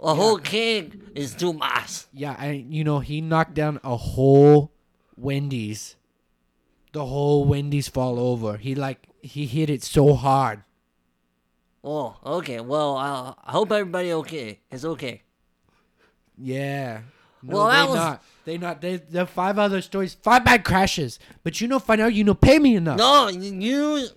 A 0.00 0.14
whole 0.16 0.38
keg 0.38 0.98
is 1.14 1.32
too 1.34 1.52
much. 1.52 2.06
Yeah, 2.12 2.34
and 2.42 2.74
you 2.74 2.82
know 2.82 2.98
he 2.98 3.20
knocked 3.20 3.54
down 3.54 3.78
a 3.84 3.96
whole 3.96 4.72
Wendy's. 5.16 5.94
The 6.92 7.06
whole 7.06 7.44
Wendy's 7.44 7.86
fall 7.88 8.18
over. 8.18 8.56
He 8.56 8.74
like 8.74 9.06
he 9.22 9.46
hit 9.46 9.70
it 9.70 9.82
so 9.84 10.14
hard. 10.14 10.64
Oh, 11.84 12.16
okay. 12.24 12.60
Well, 12.60 12.96
I, 12.96 13.34
I 13.44 13.52
hope 13.52 13.70
everybody 13.70 14.12
okay 14.12 14.58
is 14.70 14.84
okay. 14.84 15.22
Yeah. 16.42 17.00
No, 17.42 17.56
Well, 17.56 17.66
that 17.68 17.82
they 17.84 17.88
was- 17.88 17.96
not. 17.96 18.22
They 18.44 18.58
not. 18.58 18.80
They 18.80 18.96
the 18.96 19.24
five 19.26 19.58
other 19.58 19.80
stories. 19.80 20.14
Five 20.14 20.44
bad 20.44 20.64
crashes. 20.64 21.18
But 21.44 21.60
you 21.60 21.68
know, 21.68 21.78
find 21.78 22.00
out 22.00 22.12
you 22.14 22.24
know 22.24 22.34
pay 22.34 22.58
me 22.58 22.74
enough. 22.74 22.98
No, 22.98 23.28
you, 23.28 24.08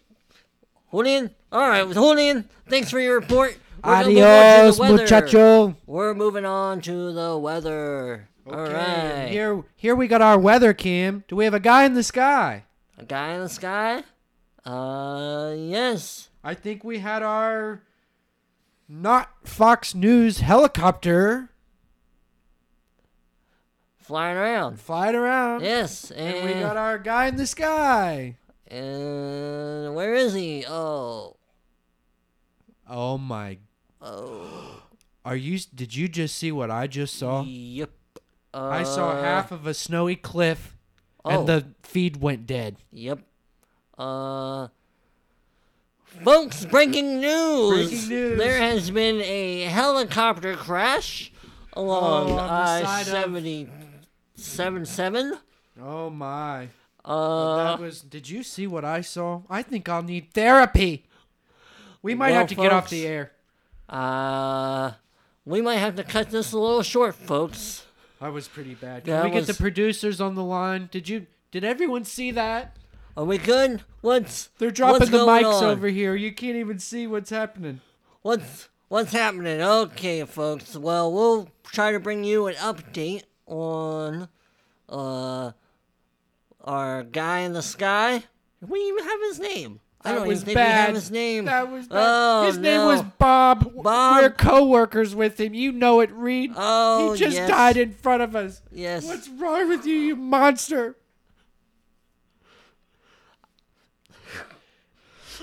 hold 0.88 1.06
Julian. 1.06 1.30
All 1.52 1.68
right, 1.70 1.82
hold 1.84 1.94
Julian. 1.94 2.50
Thanks 2.68 2.90
for 2.90 3.00
your 3.00 3.20
report. 3.20 3.58
We're 3.84 3.92
gonna 3.92 4.08
move 4.10 4.18
on 4.18 4.24
to 4.24 4.30
Adios, 4.32 4.80
muchacho. 4.80 5.76
We're 5.86 6.14
moving 6.16 6.46
on 6.46 6.82
to 6.82 7.14
the 7.14 7.38
weather. 7.38 8.28
All 8.48 8.54
Okay, 8.54 8.74
right. 8.74 9.30
Here, 9.30 9.64
here 9.76 9.96
we 9.96 10.08
got 10.08 10.22
our 10.24 10.40
weather 10.40 10.74
cam. 10.74 11.24
Do 11.28 11.36
we 11.36 11.46
have 11.46 11.54
a 11.54 11.60
guy 11.60 11.84
in 11.86 11.94
the 11.94 12.04
sky? 12.04 12.64
A 12.98 13.06
guy 13.06 13.34
in 13.34 13.42
the 13.42 13.50
sky? 13.50 14.04
Uh, 14.66 15.54
yes. 15.56 16.30
I 16.44 16.54
think 16.56 16.84
we 16.84 17.00
had 17.00 17.22
our 17.22 17.82
not 18.90 19.30
Fox 19.44 19.94
News 19.94 20.40
helicopter 20.40 21.50
Flying 24.06 24.38
around. 24.38 24.80
flying 24.80 25.16
around. 25.16 25.62
Yes, 25.64 26.12
and, 26.12 26.36
And 26.38 26.46
we 26.46 26.54
got 26.62 26.78
our 26.78 27.00
guy 27.00 27.26
in 27.28 27.38
the 27.38 27.48
sky. 27.48 28.38
and 28.68 29.96
where 29.96 30.14
is 30.14 30.34
he? 30.34 30.64
Oh, 30.68 31.38
Oh 32.88 33.18
my! 33.18 33.58
oh. 34.02 34.82
Are 35.26 35.36
you? 35.36 35.58
Did 35.74 35.96
you 35.96 36.08
just 36.08 36.38
see 36.38 36.52
what 36.52 36.70
I 36.70 36.86
just 36.86 37.16
saw? 37.18 37.42
Yep. 37.42 37.90
Uh, 38.54 38.64
I 38.68 38.84
saw 38.84 39.20
half 39.20 39.52
of 39.52 39.66
a 39.66 39.74
snowy 39.74 40.16
cliff, 40.16 40.78
oh, 41.26 41.30
and 41.32 41.50
the 41.50 41.66
feed 41.82 42.18
went 42.18 42.46
dead. 42.46 42.78
Yep. 42.92 43.20
Uh. 43.98 44.68
Folks, 46.24 46.64
breaking 46.66 47.20
news! 47.22 47.90
Breaking 47.90 48.10
news. 48.10 48.38
There 48.38 48.58
has 48.60 48.92
been 48.92 49.20
a 49.22 49.62
helicopter 49.64 50.56
crash 50.56 51.32
along 51.74 52.30
Oh, 52.32 52.38
I 52.38 53.02
seventy 53.04 53.68
seven 54.36 54.86
seven. 54.86 55.38
Oh 55.82 56.10
my! 56.10 56.70
Uh, 57.04 57.64
that 57.76 57.80
was. 57.80 58.02
Did 58.02 58.30
you 58.30 58.44
see 58.44 58.68
what 58.68 58.86
I 58.86 59.02
saw? 59.02 59.42
I 59.50 59.62
think 59.62 59.88
I'll 59.90 60.04
need 60.04 60.32
therapy. 60.34 61.06
We 62.02 62.14
might 62.16 62.32
Well, 62.32 62.40
have 62.40 62.50
to 62.50 62.56
get 62.56 62.72
off 62.72 62.90
the 62.90 63.06
air. 63.08 63.32
uh, 63.90 64.92
we 65.46 65.62
might 65.62 65.78
have 65.78 65.96
to 65.96 66.04
cut 66.04 66.30
this 66.30 66.52
a 66.52 66.58
little 66.60 66.84
short, 66.84 67.16
folks. 67.16 67.86
That 68.22 68.32
was 68.34 68.48
pretty 68.48 68.76
bad. 68.76 69.04
Can 69.04 69.14
That 69.14 69.26
we 69.26 69.32
get 69.32 69.48
the 69.48 69.54
producers 69.54 70.22
on 70.22 70.36
the 70.36 70.44
line? 70.44 70.90
Did 70.92 71.10
you? 71.10 71.28
Did 71.52 71.64
everyone 71.64 72.04
see 72.06 72.32
that? 72.32 72.76
Are 73.18 73.24
we 73.24 73.38
good? 73.38 73.84
What's 74.02 74.50
They're 74.58 74.72
dropping 74.72 75.00
what's 75.00 75.12
the 75.12 75.20
mics 75.20 75.62
on? 75.62 75.64
over 75.66 75.88
here. 75.88 76.16
You 76.16 76.34
can't 76.34 76.58
even 76.58 76.80
see 76.80 77.08
what's 77.08 77.30
happening. 77.30 77.80
What's 78.24 78.68
what's 78.88 79.14
happening? 79.14 79.62
Okay, 79.62 80.24
folks. 80.26 80.76
Well, 80.76 81.12
we'll 81.14 81.50
try 81.64 81.92
to 81.92 82.00
bring 82.00 82.24
you 82.24 82.48
an 82.48 82.56
update 82.56 83.24
on 83.48 84.28
uh 84.90 85.52
our 86.64 87.04
guy 87.04 87.40
in 87.42 87.54
the 87.54 87.62
sky. 87.62 88.24
We 88.66 88.80
even 88.80 89.04
have 89.04 89.22
his 89.22 89.40
name? 89.40 89.80
I 90.06 90.14
don't 90.14 90.28
was 90.28 90.42
even 90.42 90.46
think 90.46 90.56
bad. 90.56 90.68
we 90.68 90.86
have 90.86 90.96
his 90.96 91.12
name. 91.12 91.46
That 91.46 91.72
was 91.72 91.88
bad. 91.88 92.06
Oh, 92.08 92.46
His 92.46 92.58
name 92.60 92.82
no. 92.82 92.88
was 92.88 93.02
Bob. 93.18 93.74
Bob. 93.82 94.22
We're 94.22 94.30
co-workers 94.30 95.16
with 95.16 95.40
him. 95.40 95.56
You 95.56 95.72
know 95.72 96.00
it, 96.00 96.12
Reid. 96.12 96.52
Oh, 96.56 97.14
he 97.14 97.20
just 97.20 97.36
yes. 97.36 97.50
died 97.50 97.78
in 97.78 97.92
front 97.92 98.22
of 98.22 98.36
us. 98.36 98.62
Yes. 98.72 99.04
What's 99.04 99.28
wrong 99.28 99.68
with 99.68 99.86
you, 99.86 99.96
you 99.96 100.16
monster? 100.16 100.96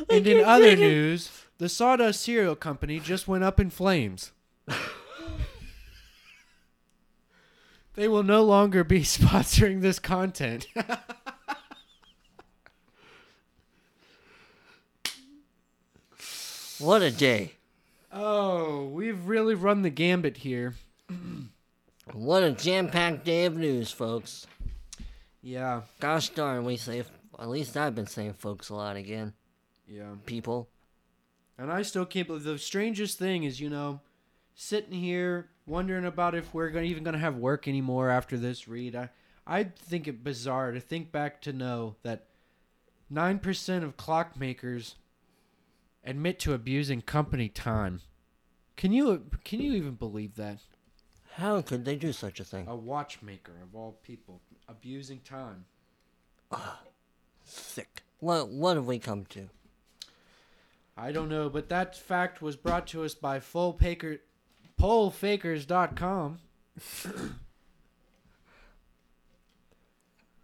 and 0.09 0.27
in 0.27 0.45
other 0.45 0.77
news, 0.77 1.31
the 1.59 1.69
Sawdust 1.69 2.23
Cereal 2.23 2.57
Company 2.57 3.01
just 3.01 3.27
went 3.27 3.43
up 3.45 3.59
in 3.59 3.69
flames. 3.69 4.33
they 7.95 8.09
will 8.09 8.23
no 8.23 8.43
longer 8.43 8.85
be 8.85 9.01
sponsoring 9.03 9.81
this 9.81 9.99
content. 9.99 10.67
What 16.79 17.03
a 17.03 17.11
day. 17.11 17.53
oh, 18.13 18.85
we've 18.87 19.27
really 19.27 19.55
run 19.55 19.83
the 19.83 19.91
gambit 19.91 20.39
here. 20.39 20.75
What 22.13 22.43
a 22.43 22.51
jam-packed 22.51 23.25
day 23.25 23.45
of 23.45 23.57
news, 23.57 23.93
folks. 23.93 24.47
Yeah, 25.41 25.83
Gosh 26.01 26.31
darn, 26.31 26.65
we 26.65 26.77
say. 26.77 27.05
At 27.39 27.49
least 27.49 27.77
I've 27.77 27.95
been 27.95 28.09
saying 28.09 28.35
folks 28.35 28.69
a 28.71 28.75
lot 28.75 28.97
again. 28.97 29.33
yeah. 29.87 30.17
People. 30.27 30.69
And 31.57 31.71
I 31.73 31.83
still 31.83 32.05
can't 32.05 32.27
believe 32.27 32.43
the 32.43 32.59
strangest 32.59 33.19
thing 33.21 33.45
is, 33.45 33.61
you 33.61 33.71
know, 33.71 34.01
sitting 34.55 34.93
here 34.93 35.49
wondering 35.67 36.05
about 36.05 36.35
if 36.35 36.53
we're 36.53 36.71
gonna, 36.71 36.87
even 36.87 37.05
going 37.05 37.15
to 37.15 37.21
have 37.21 37.37
work 37.37 37.69
anymore 37.69 38.11
after 38.11 38.37
this 38.37 38.69
Reid. 38.69 38.95
I, 38.95 39.11
I 39.47 39.65
think 39.65 40.07
it 40.09 40.25
bizarre 40.25 40.73
to 40.73 40.81
think 40.81 41.13
back 41.13 41.41
to 41.43 41.53
know 41.53 41.97
that 42.03 42.27
9% 43.13 43.83
of 43.83 43.97
clockmakers 43.97 44.95
admit 46.05 46.39
to 46.41 46.55
abusing 46.55 47.03
company 47.03 47.49
time. 47.49 48.01
Can 48.77 48.93
you 48.93 49.27
can 49.45 49.61
you 49.61 49.75
even 49.75 49.95
believe 49.95 50.37
that? 50.37 50.59
How 51.35 51.61
could 51.61 51.85
they 51.85 51.97
do 51.97 52.13
such 52.13 52.41
a 52.41 52.45
thing? 52.45 52.67
A 52.69 52.75
watchmaker 52.75 53.53
of 53.63 53.75
all 53.75 53.99
people 54.03 54.41
abusing 54.69 55.21
time. 55.21 55.67
Sick. 57.45 58.03
What 58.19 58.49
what 58.49 58.77
have 58.77 58.87
we 58.87 58.99
come 58.99 59.25
to? 59.27 59.49
I 60.97 61.13
don't 61.13 61.29
know, 61.29 61.49
but 61.49 61.69
that 61.71 61.97
fact 61.97 62.43
was 62.43 62.57
brought 62.57 62.87
to 62.89 63.05
us 63.05 63.15
by 63.15 63.41
Fullpaker, 63.41 64.19
PollFakers.com. 64.79 66.39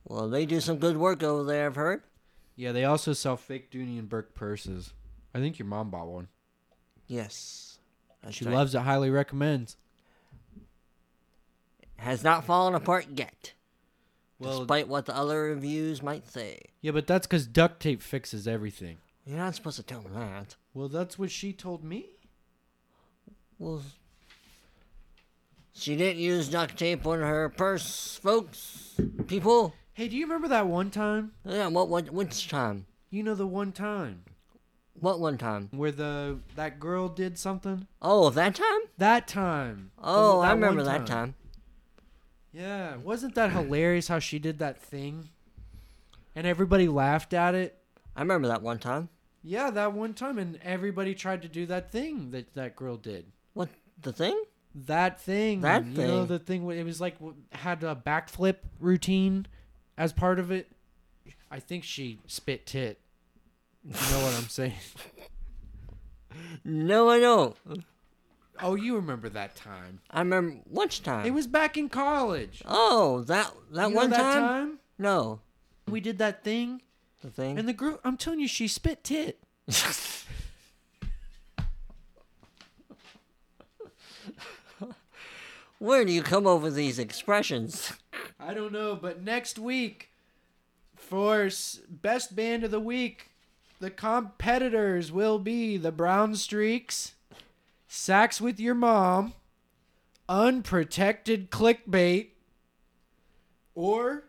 Well, 0.04 0.28
they 0.28 0.46
do 0.46 0.60
some 0.60 0.78
good 0.78 0.96
work 0.96 1.22
over 1.22 1.44
there, 1.44 1.66
I've 1.66 1.76
heard. 1.76 2.02
Yeah, 2.56 2.72
they 2.72 2.84
also 2.84 3.12
sell 3.12 3.36
fake 3.36 3.70
Dooney 3.70 3.98
and 3.98 4.08
Bourke 4.08 4.34
purses. 4.34 4.94
I 5.34 5.38
think 5.38 5.58
your 5.58 5.66
mom 5.66 5.90
bought 5.90 6.08
one. 6.08 6.28
Yes. 7.06 7.78
She 8.30 8.44
right. 8.44 8.54
loves 8.54 8.74
it, 8.74 8.80
highly 8.80 9.10
recommends. 9.10 9.76
Has 11.96 12.24
not 12.24 12.44
fallen 12.44 12.74
apart 12.74 13.06
yet. 13.14 13.52
Well, 14.38 14.60
despite 14.60 14.88
what 14.88 15.06
the 15.06 15.16
other 15.16 15.42
reviews 15.42 16.02
might 16.02 16.26
say. 16.28 16.60
yeah, 16.80 16.92
but 16.92 17.06
that's 17.06 17.26
because 17.26 17.46
duct 17.46 17.80
tape 17.80 18.00
fixes 18.00 18.46
everything. 18.46 18.98
You're 19.26 19.38
not 19.38 19.54
supposed 19.56 19.76
to 19.76 19.82
tell 19.82 20.00
me 20.02 20.10
that. 20.14 20.56
Well, 20.72 20.88
that's 20.88 21.18
what 21.18 21.30
she 21.30 21.52
told 21.52 21.84
me. 21.84 22.06
Well, 23.58 23.82
she 25.78 25.96
didn't 25.96 26.20
use 26.20 26.48
duct 26.48 26.76
tape 26.76 27.06
on 27.06 27.20
her 27.20 27.48
purse, 27.48 28.18
folks. 28.22 28.94
People. 29.26 29.74
Hey, 29.92 30.08
do 30.08 30.16
you 30.16 30.26
remember 30.26 30.48
that 30.48 30.66
one 30.66 30.90
time? 30.90 31.32
Yeah, 31.44 31.68
what, 31.68 31.88
what, 31.88 32.10
which 32.10 32.48
time? 32.48 32.86
You 33.10 33.22
know 33.22 33.34
the 33.34 33.46
one 33.46 33.72
time 33.72 34.24
What 34.94 35.18
one 35.18 35.38
time? 35.38 35.68
where 35.72 35.90
the 35.92 36.38
that 36.56 36.78
girl 36.78 37.08
did 37.08 37.38
something. 37.38 37.86
Oh, 38.02 38.30
that 38.30 38.54
time? 38.54 38.80
That 38.98 39.26
time. 39.26 39.90
The- 39.96 40.02
Oh, 40.04 40.40
I 40.40 40.52
remember 40.52 40.82
one 40.84 40.86
that 40.86 41.06
time. 41.06 41.34
Yeah, 42.52 42.96
wasn't 42.96 43.34
that 43.34 43.52
hilarious 43.52 44.08
how 44.08 44.18
she 44.18 44.38
did 44.38 44.58
that 44.58 44.80
thing? 44.82 45.28
And 46.34 46.46
everybody 46.46 46.88
laughed 46.88 47.32
at 47.34 47.54
it. 47.54 47.78
I 48.16 48.20
remember 48.20 48.48
that 48.48 48.62
one 48.62 48.78
time. 48.78 49.08
Yeah, 49.42 49.70
that 49.70 49.92
one 49.92 50.14
time, 50.14 50.38
and 50.38 50.58
everybody 50.62 51.14
tried 51.14 51.42
to 51.42 51.48
do 51.48 51.66
that 51.66 51.90
thing 51.92 52.30
that 52.32 52.54
that 52.54 52.74
girl 52.76 52.96
did. 52.96 53.26
What, 53.54 53.68
the 54.02 54.12
thing? 54.12 54.40
That 54.86 55.20
thing. 55.20 55.62
That 55.62 55.84
You 55.86 56.06
know 56.06 56.18
thing. 56.20 56.26
the 56.26 56.38
thing. 56.38 56.70
It 56.70 56.84
was 56.84 57.00
like 57.00 57.16
had 57.52 57.82
a 57.82 57.94
backflip 57.96 58.56
routine 58.80 59.46
as 59.96 60.12
part 60.12 60.38
of 60.38 60.50
it. 60.50 60.70
I 61.50 61.60
think 61.60 61.84
she 61.84 62.20
spit 62.26 62.66
tit. 62.66 63.00
You 63.84 63.92
know 63.92 64.24
what 64.24 64.34
I'm 64.36 64.48
saying? 64.48 64.74
No, 66.64 67.08
I 67.08 67.20
don't. 67.20 67.56
Oh, 68.60 68.74
you 68.74 68.96
remember 68.96 69.28
that 69.30 69.56
time? 69.56 70.00
I 70.10 70.18
remember 70.20 70.56
which 70.68 71.02
time? 71.02 71.24
It 71.26 71.30
was 71.32 71.46
back 71.46 71.76
in 71.76 71.88
college. 71.88 72.62
Oh, 72.66 73.22
that 73.22 73.52
that 73.72 73.88
You 73.88 73.94
know 73.94 74.00
one 74.00 74.10
that 74.10 74.20
time? 74.20 74.42
time? 74.42 74.78
No, 74.98 75.40
We 75.88 76.00
did 76.00 76.18
that 76.18 76.44
thing, 76.44 76.82
the 77.22 77.30
thing. 77.30 77.58
and 77.58 77.68
the 77.68 77.72
girl. 77.72 77.98
I'm 78.04 78.16
telling 78.16 78.40
you, 78.40 78.48
she 78.48 78.68
spit 78.68 79.04
tit. 79.04 79.38
Where 85.78 86.04
do 86.04 86.12
you 86.12 86.22
come 86.22 86.46
up 86.46 86.62
with 86.62 86.74
these 86.74 86.98
expressions? 86.98 87.92
I 88.40 88.52
don't 88.52 88.72
know, 88.72 88.96
but 88.96 89.22
next 89.22 89.58
week, 89.58 90.10
for 90.96 91.48
best 91.88 92.34
band 92.34 92.64
of 92.64 92.72
the 92.72 92.80
week, 92.80 93.30
the 93.78 93.90
competitors 93.90 95.12
will 95.12 95.38
be 95.38 95.76
the 95.76 95.92
Brown 95.92 96.34
Streaks, 96.34 97.14
Sax 97.86 98.40
with 98.40 98.58
Your 98.58 98.74
Mom, 98.74 99.34
Unprotected 100.28 101.50
Clickbait, 101.50 102.30
or 103.76 104.24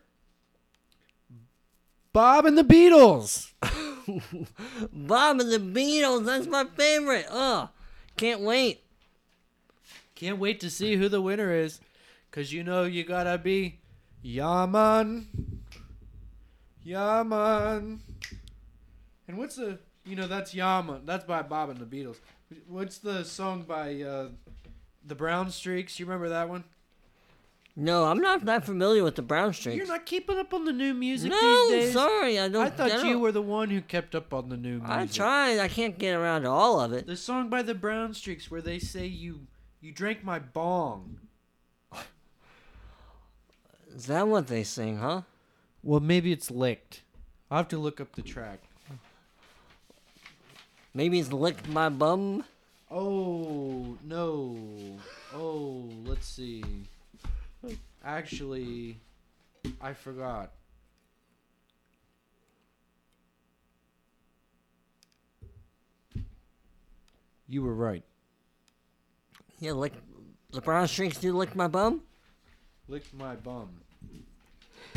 Bob 2.12 2.46
and 2.46 2.56
the 2.56 2.62
Beatles. 2.62 3.50
Bob 4.92 5.40
and 5.40 5.50
the 5.50 5.58
Beatles. 5.58 6.24
That's 6.24 6.46
my 6.46 6.64
favorite. 6.76 7.26
Oh, 7.28 7.70
can't 8.16 8.40
wait. 8.40 8.82
Can't 10.20 10.38
wait 10.38 10.60
to 10.60 10.68
see 10.68 10.96
who 10.96 11.08
the 11.08 11.22
winner 11.22 11.50
is, 11.50 11.80
cause 12.30 12.52
you 12.52 12.62
know 12.62 12.82
you 12.82 13.04
gotta 13.04 13.38
be 13.38 13.78
Yaman, 14.20 15.28
Yaman. 16.84 18.02
And 19.26 19.38
what's 19.38 19.56
the 19.56 19.78
you 20.04 20.16
know 20.16 20.26
that's 20.26 20.52
Yaman. 20.54 21.06
That's 21.06 21.24
by 21.24 21.40
Bob 21.40 21.70
and 21.70 21.78
the 21.78 21.86
Beatles. 21.86 22.18
What's 22.68 22.98
the 22.98 23.24
song 23.24 23.62
by 23.62 24.02
uh, 24.02 24.28
the 25.06 25.14
Brown 25.14 25.50
Streaks? 25.50 25.98
You 25.98 26.04
remember 26.04 26.28
that 26.28 26.50
one? 26.50 26.64
No, 27.74 28.04
I'm 28.04 28.18
not 28.18 28.44
that 28.44 28.66
familiar 28.66 29.02
with 29.02 29.14
the 29.14 29.22
Brown 29.22 29.54
Streaks. 29.54 29.78
You're 29.78 29.86
not 29.86 30.04
keeping 30.04 30.36
up 30.36 30.52
on 30.52 30.66
the 30.66 30.72
new 30.74 30.92
music 30.92 31.30
no, 31.30 31.70
these 31.70 31.84
days. 31.84 31.92
sorry, 31.94 32.38
I 32.38 32.48
don't. 32.48 32.66
I 32.66 32.68
thought 32.68 32.90
don't- 32.90 33.06
you 33.06 33.18
were 33.18 33.32
the 33.32 33.40
one 33.40 33.70
who 33.70 33.80
kept 33.80 34.14
up 34.14 34.34
on 34.34 34.50
the 34.50 34.58
new 34.58 34.80
music. 34.80 34.90
I 34.90 35.06
tried. 35.06 35.58
I 35.60 35.68
can't 35.68 35.98
get 35.98 36.12
around 36.12 36.42
to 36.42 36.50
all 36.50 36.78
of 36.78 36.92
it. 36.92 37.06
The 37.06 37.16
song 37.16 37.48
by 37.48 37.62
the 37.62 37.74
Brown 37.74 38.12
Streaks 38.12 38.50
where 38.50 38.60
they 38.60 38.78
say 38.78 39.06
you 39.06 39.46
you 39.80 39.92
drank 39.92 40.22
my 40.22 40.38
bong. 40.38 41.18
Is 43.94 44.06
that 44.06 44.28
what 44.28 44.46
they 44.46 44.62
sing, 44.62 44.98
huh? 44.98 45.22
Well, 45.82 46.00
maybe 46.00 46.32
it's 46.32 46.50
licked. 46.50 47.02
I'll 47.50 47.58
have 47.58 47.68
to 47.68 47.78
look 47.78 48.00
up 48.00 48.14
the 48.14 48.22
track. 48.22 48.60
Maybe 50.94 51.18
it's 51.18 51.32
licked 51.32 51.68
my 51.68 51.88
bum. 51.88 52.44
Oh, 52.90 53.96
no. 54.04 54.56
Oh, 55.34 55.88
let's 56.04 56.26
see. 56.26 56.64
Actually, 58.04 58.98
I 59.80 59.92
forgot. 59.92 60.52
You 67.48 67.62
were 67.62 67.74
right. 67.74 68.04
Yeah, 69.60 69.72
lick. 69.72 69.92
The 70.52 70.60
Brown 70.60 70.88
Streaks 70.88 71.18
do 71.18 71.36
lick 71.36 71.54
my 71.54 71.68
bum. 71.68 72.02
Licked 72.88 73.14
my 73.14 73.36
bum. 73.36 73.68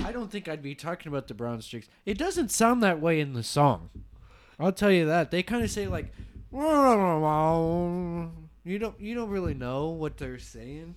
I 0.04 0.12
don't 0.12 0.32
think 0.32 0.47
I'd 0.47 0.63
be 0.63 0.73
talking 0.73 1.12
about 1.12 1.28
the 1.28 1.36
brown 1.36 1.62
streaks. 1.62 1.88
It 2.06 2.17
doesn't 2.17 2.49
sound 2.49 2.82
that 2.82 2.99
way 2.99 3.19
in 3.19 3.34
the 3.34 3.43
song. 3.43 3.89
I'll 4.60 4.71
tell 4.71 4.91
you 4.91 5.06
that. 5.06 5.30
They 5.30 5.43
kind 5.43 5.63
of 5.63 5.69
say 5.69 5.88
like 5.88 6.12
you 6.52 6.60
don't 8.80 8.99
you 8.99 9.13
don't 9.13 9.30
really 9.30 9.54
know 9.54 9.89
what 9.89 10.17
they're 10.17 10.39
saying. 10.39 10.95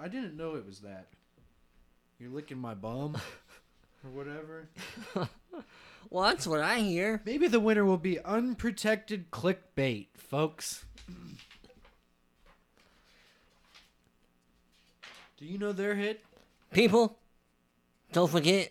I 0.00 0.08
didn't 0.08 0.36
know 0.36 0.54
it 0.54 0.64
was 0.64 0.80
that. 0.80 1.08
You're 2.18 2.30
licking 2.30 2.58
my 2.58 2.74
bum 2.74 3.18
or 4.04 4.10
whatever. 4.10 4.68
Well, 6.10 6.24
that's 6.24 6.46
what 6.46 6.60
I 6.60 6.80
hear. 6.80 7.22
Maybe 7.24 7.48
the 7.48 7.60
winner 7.60 7.86
will 7.86 7.96
be 7.96 8.20
unprotected 8.20 9.30
clickbait, 9.30 10.08
folks. 10.18 10.84
Do 15.42 15.48
you 15.48 15.58
know 15.58 15.72
their 15.72 15.96
hit? 15.96 16.22
People, 16.70 17.18
don't 18.12 18.30
forget, 18.30 18.70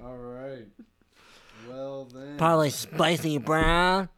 All 0.00 0.16
right. 0.16 0.66
Well 1.68 2.04
then. 2.04 2.36
Probably 2.38 2.70
spicy 2.70 3.38
brown. 3.38 4.08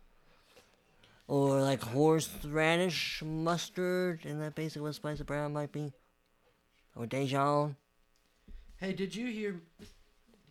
Or 1.26 1.62
like 1.62 1.82
horseradish 1.82 3.22
mustard. 3.24 4.20
Isn't 4.26 4.40
that 4.40 4.54
basically 4.54 4.82
what 4.82 4.96
spicy 4.96 5.22
brown 5.24 5.54
might 5.54 5.72
be? 5.72 5.94
Or 6.94 7.06
Dijon. 7.06 7.76
Hey, 8.76 8.92
did 8.92 9.14
you 9.14 9.28
hear? 9.28 9.62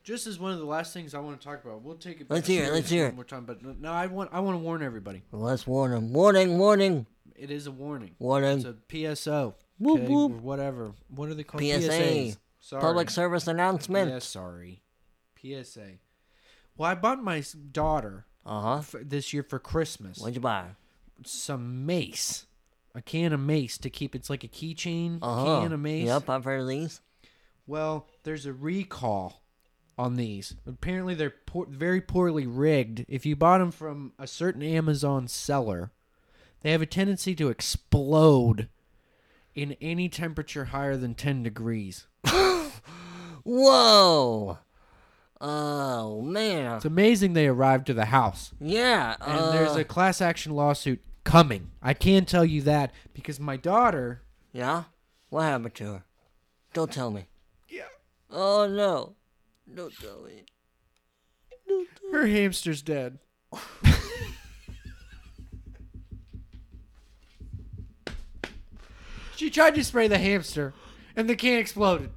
Just 0.09 0.25
as 0.25 0.39
one 0.39 0.51
of 0.51 0.57
the 0.57 0.65
last 0.65 0.91
things 0.91 1.13
I 1.13 1.19
want 1.19 1.39
to 1.39 1.47
talk 1.47 1.63
about, 1.63 1.83
we'll 1.83 1.93
take 1.95 2.19
it. 2.19 2.25
Let's 2.31 2.47
hear 2.47 2.63
it, 2.65 2.73
let's 2.73 2.89
hear 2.89 3.03
one 3.03 3.11
it. 3.11 3.15
More 3.15 3.23
time, 3.25 3.45
but 3.45 3.61
no- 3.63 3.75
no, 3.79 3.91
I 3.91 4.07
want 4.07 4.31
I 4.33 4.39
want 4.39 4.55
to 4.55 4.59
warn 4.63 4.81
everybody. 4.81 5.21
Well, 5.31 5.43
let's 5.43 5.67
warn 5.67 5.91
them. 5.91 6.13
Warning, 6.13 6.57
warning, 6.57 7.05
It 7.35 7.51
is 7.51 7.67
a 7.67 7.71
warning. 7.71 8.15
warning. 8.17 8.57
It's 8.57 8.65
a 8.65 8.73
PSO. 8.73 9.53
Whoop, 9.77 9.99
okay, 10.01 10.07
whoop. 10.11 10.31
whatever. 10.41 10.93
What 11.09 11.29
are 11.29 11.35
they 11.35 11.43
called? 11.43 11.61
PSA. 11.63 11.89
PSAs. 11.91 12.37
Sorry. 12.59 12.81
Public 12.81 13.11
service 13.11 13.45
announcement. 13.45 14.09
Yeah, 14.09 14.17
sorry. 14.17 14.81
PSA. 15.39 15.99
Well, 16.75 16.89
I 16.89 16.95
bought 16.95 17.21
my 17.23 17.43
daughter 17.71 18.25
Uh 18.43 18.61
huh. 18.61 18.77
f- 18.79 18.95
this 19.03 19.31
year 19.31 19.43
for 19.43 19.59
Christmas 19.59 20.17
What'd 20.17 20.33
you 20.33 20.41
buy? 20.41 20.69
some 21.23 21.85
mace, 21.85 22.47
a 22.95 23.01
can 23.03 23.31
of 23.31 23.39
mace 23.41 23.77
to 23.77 23.91
keep. 23.91 24.15
It's 24.15 24.31
like 24.31 24.43
a 24.43 24.47
keychain 24.47 25.19
Uh 25.21 25.35
huh. 25.45 25.61
can 25.61 25.71
of 25.73 25.79
mace. 25.79 26.07
Yep, 26.07 26.27
I've 26.31 26.45
heard 26.45 26.61
of 26.61 26.67
these. 26.67 26.99
Well, 27.67 28.07
there's 28.23 28.47
a 28.47 28.53
recall 28.53 29.38
on 29.99 30.15
these. 30.15 30.55
Apparently, 30.65 31.13
they're 31.13 31.33
poor, 31.45 31.65
very 31.69 31.99
poorly 31.99 32.47
rigged. 32.47 33.05
If 33.09 33.25
you 33.25 33.35
bought 33.35 33.57
them 33.57 33.69
from 33.69 34.13
a 34.17 34.27
certain 34.27 34.63
Amazon 34.63 35.27
seller, 35.27 35.91
they 36.61 36.71
have 36.71 36.81
a 36.81 36.85
tendency 36.85 37.35
to 37.35 37.49
explode 37.49 38.69
in 39.53 39.75
any 39.81 40.07
temperature 40.07 40.65
higher 40.65 40.95
than 40.95 41.15
10 41.15 41.43
degrees. 41.43 42.07
Whoa. 43.43 44.59
Oh 45.41 46.21
man. 46.21 46.77
It's 46.77 46.85
amazing 46.85 47.33
they 47.33 47.47
arrived 47.47 47.87
to 47.87 47.93
the 47.93 48.05
house. 48.05 48.53
Yeah. 48.61 49.17
And 49.19 49.39
uh, 49.39 49.51
there's 49.51 49.75
a 49.75 49.83
class 49.83 50.21
action 50.21 50.53
lawsuit 50.53 51.01
coming. 51.25 51.71
I 51.81 51.93
can 51.93 52.23
tell 52.23 52.45
you 52.45 52.61
that 52.61 52.93
because 53.13 53.37
my 53.37 53.57
daughter. 53.57 54.21
Yeah. 54.53 54.83
What 55.29 55.41
happened 55.41 55.75
to 55.75 55.93
her? 55.93 56.03
Don't 56.73 56.91
tell 56.91 57.11
me. 57.11 57.25
Yeah. 57.67 57.83
Oh 58.31 58.65
no. 58.65 59.15
Don't 59.75 59.93
tell 59.99 60.21
me. 60.23 60.43
Don't 61.67 61.87
Her 62.11 62.25
hamster's 62.27 62.81
dead. 62.81 63.19
she 69.35 69.49
tried 69.49 69.75
to 69.75 69.83
spray 69.83 70.07
the 70.07 70.17
hamster, 70.17 70.73
and 71.15 71.29
the 71.29 71.35
can 71.35 71.59
exploded. 71.59 72.11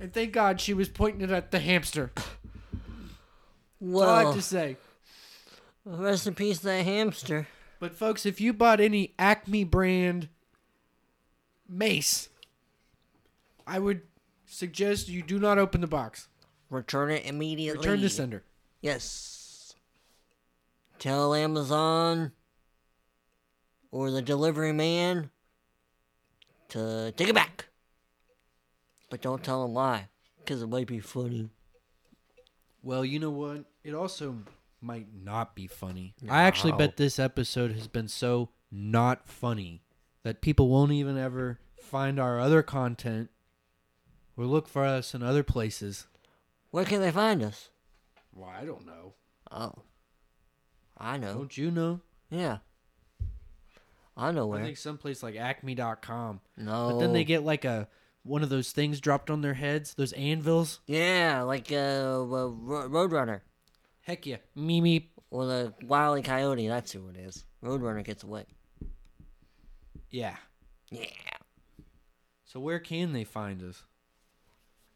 And 0.00 0.12
thank 0.12 0.32
God 0.32 0.60
she 0.60 0.74
was 0.74 0.88
pointing 0.88 1.22
it 1.22 1.30
at 1.30 1.50
the 1.50 1.58
hamster. 1.58 2.12
That's 3.80 3.94
all 3.94 4.02
I 4.02 4.24
have 4.24 4.34
to 4.34 4.42
say. 4.42 4.76
rest 5.84 6.26
in 6.26 6.34
peace, 6.34 6.58
that 6.60 6.84
hamster. 6.84 7.48
But 7.80 7.94
folks, 7.94 8.26
if 8.26 8.40
you 8.40 8.52
bought 8.52 8.80
any 8.80 9.14
Acme 9.18 9.64
brand 9.64 10.28
mace, 11.68 12.28
I 13.66 13.78
would 13.78 14.02
suggest 14.46 15.08
you 15.08 15.22
do 15.22 15.38
not 15.38 15.58
open 15.58 15.80
the 15.80 15.86
box. 15.86 16.28
Return 16.70 17.10
it 17.10 17.24
immediately. 17.24 17.78
Return 17.78 18.00
to 18.00 18.10
sender. 18.10 18.42
Yes. 18.80 19.74
Tell 20.98 21.34
Amazon 21.34 22.32
or 23.90 24.10
the 24.10 24.22
delivery 24.22 24.72
man 24.72 25.30
to 26.68 27.12
take 27.16 27.28
it 27.28 27.34
back. 27.34 27.66
But 29.10 29.22
don't 29.22 29.42
tell 29.42 29.62
them 29.62 29.74
why, 29.74 30.08
because 30.38 30.60
it 30.60 30.68
might 30.68 30.86
be 30.86 31.00
funny. 31.00 31.48
Well, 32.82 33.04
you 33.04 33.18
know 33.18 33.30
what? 33.30 33.64
It 33.82 33.94
also 33.94 34.36
might 34.80 35.06
not 35.24 35.54
be 35.54 35.66
funny. 35.66 36.14
I 36.28 36.42
actually 36.42 36.72
bet 36.72 36.96
this 36.96 37.18
episode 37.18 37.72
has 37.72 37.88
been 37.88 38.08
so 38.08 38.50
not 38.70 39.26
funny 39.28 39.82
that 40.22 40.42
people 40.42 40.68
won't 40.68 40.92
even 40.92 41.16
ever 41.16 41.58
find 41.80 42.20
our 42.20 42.38
other 42.38 42.62
content 42.62 43.30
or 44.36 44.44
look 44.44 44.68
for 44.68 44.84
us 44.84 45.14
in 45.14 45.22
other 45.22 45.42
places. 45.42 46.06
Where 46.78 46.84
can 46.84 47.00
they 47.00 47.10
find 47.10 47.42
us? 47.42 47.70
Well, 48.32 48.48
I 48.48 48.64
don't 48.64 48.86
know. 48.86 49.14
Oh. 49.50 49.82
I 50.96 51.16
know. 51.16 51.34
Don't 51.34 51.58
you 51.58 51.72
know? 51.72 52.02
Yeah. 52.30 52.58
I 54.16 54.30
know 54.30 54.46
where. 54.46 54.60
I 54.60 54.66
think 54.66 54.76
someplace 54.76 55.20
like 55.20 55.34
acme.com. 55.34 56.40
No. 56.56 56.90
But 56.92 57.00
then 57.00 57.12
they 57.12 57.24
get 57.24 57.42
like 57.42 57.64
a 57.64 57.88
one 58.22 58.44
of 58.44 58.48
those 58.48 58.70
things 58.70 59.00
dropped 59.00 59.28
on 59.28 59.40
their 59.40 59.54
heads, 59.54 59.94
those 59.94 60.12
anvils. 60.12 60.78
Yeah, 60.86 61.42
like 61.42 61.72
uh, 61.72 61.74
uh 61.74 62.48
Roadrunner. 62.48 63.40
Heck 64.02 64.24
yeah. 64.24 64.36
Mimi. 64.54 65.10
Or 65.32 65.46
the 65.46 65.74
Wile 65.82 66.16
E. 66.16 66.22
Coyote, 66.22 66.68
that's 66.68 66.92
who 66.92 67.08
it 67.08 67.16
is. 67.16 67.44
Roadrunner 67.60 68.04
gets 68.04 68.22
away. 68.22 68.46
Yeah. 70.10 70.36
Yeah. 70.92 71.06
So 72.44 72.60
where 72.60 72.78
can 72.78 73.12
they 73.12 73.24
find 73.24 73.64
us? 73.64 73.82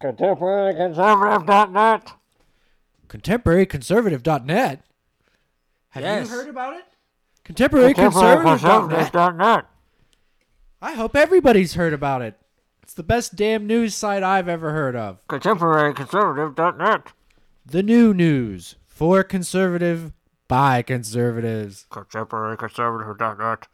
ContemporaryConservative.net. 0.03 2.13
ContemporaryConservative.net. 3.09 4.85
Have 5.91 6.03
Yes. 6.03 6.29
you 6.29 6.35
heard 6.37 6.49
about 6.49 6.77
it? 6.77 6.85
ContemporaryConservative.net. 7.45 8.61
ContemporaryConservative.net. 8.61 9.67
I 10.81 10.93
hope 10.95 11.15
everybody's 11.15 11.75
heard 11.75 11.93
about 11.93 12.23
it. 12.23 12.39
It's 12.83 12.95
the 12.95 13.03
best 13.03 13.37
damn 13.37 13.67
news 13.67 13.95
site 13.95 14.23
I've 14.23 14.49
ever 14.49 14.73
heard 14.73 14.97
of. 14.97 15.25
ContemporaryConservative.net. 15.29 17.13
The 17.65 17.83
new 17.83 18.13
news 18.13 18.75
for 18.89 19.23
conservative 19.23 20.13
by 20.49 20.83
conservatives. 20.83 21.87
ContemporaryConservative.net. 21.91 23.69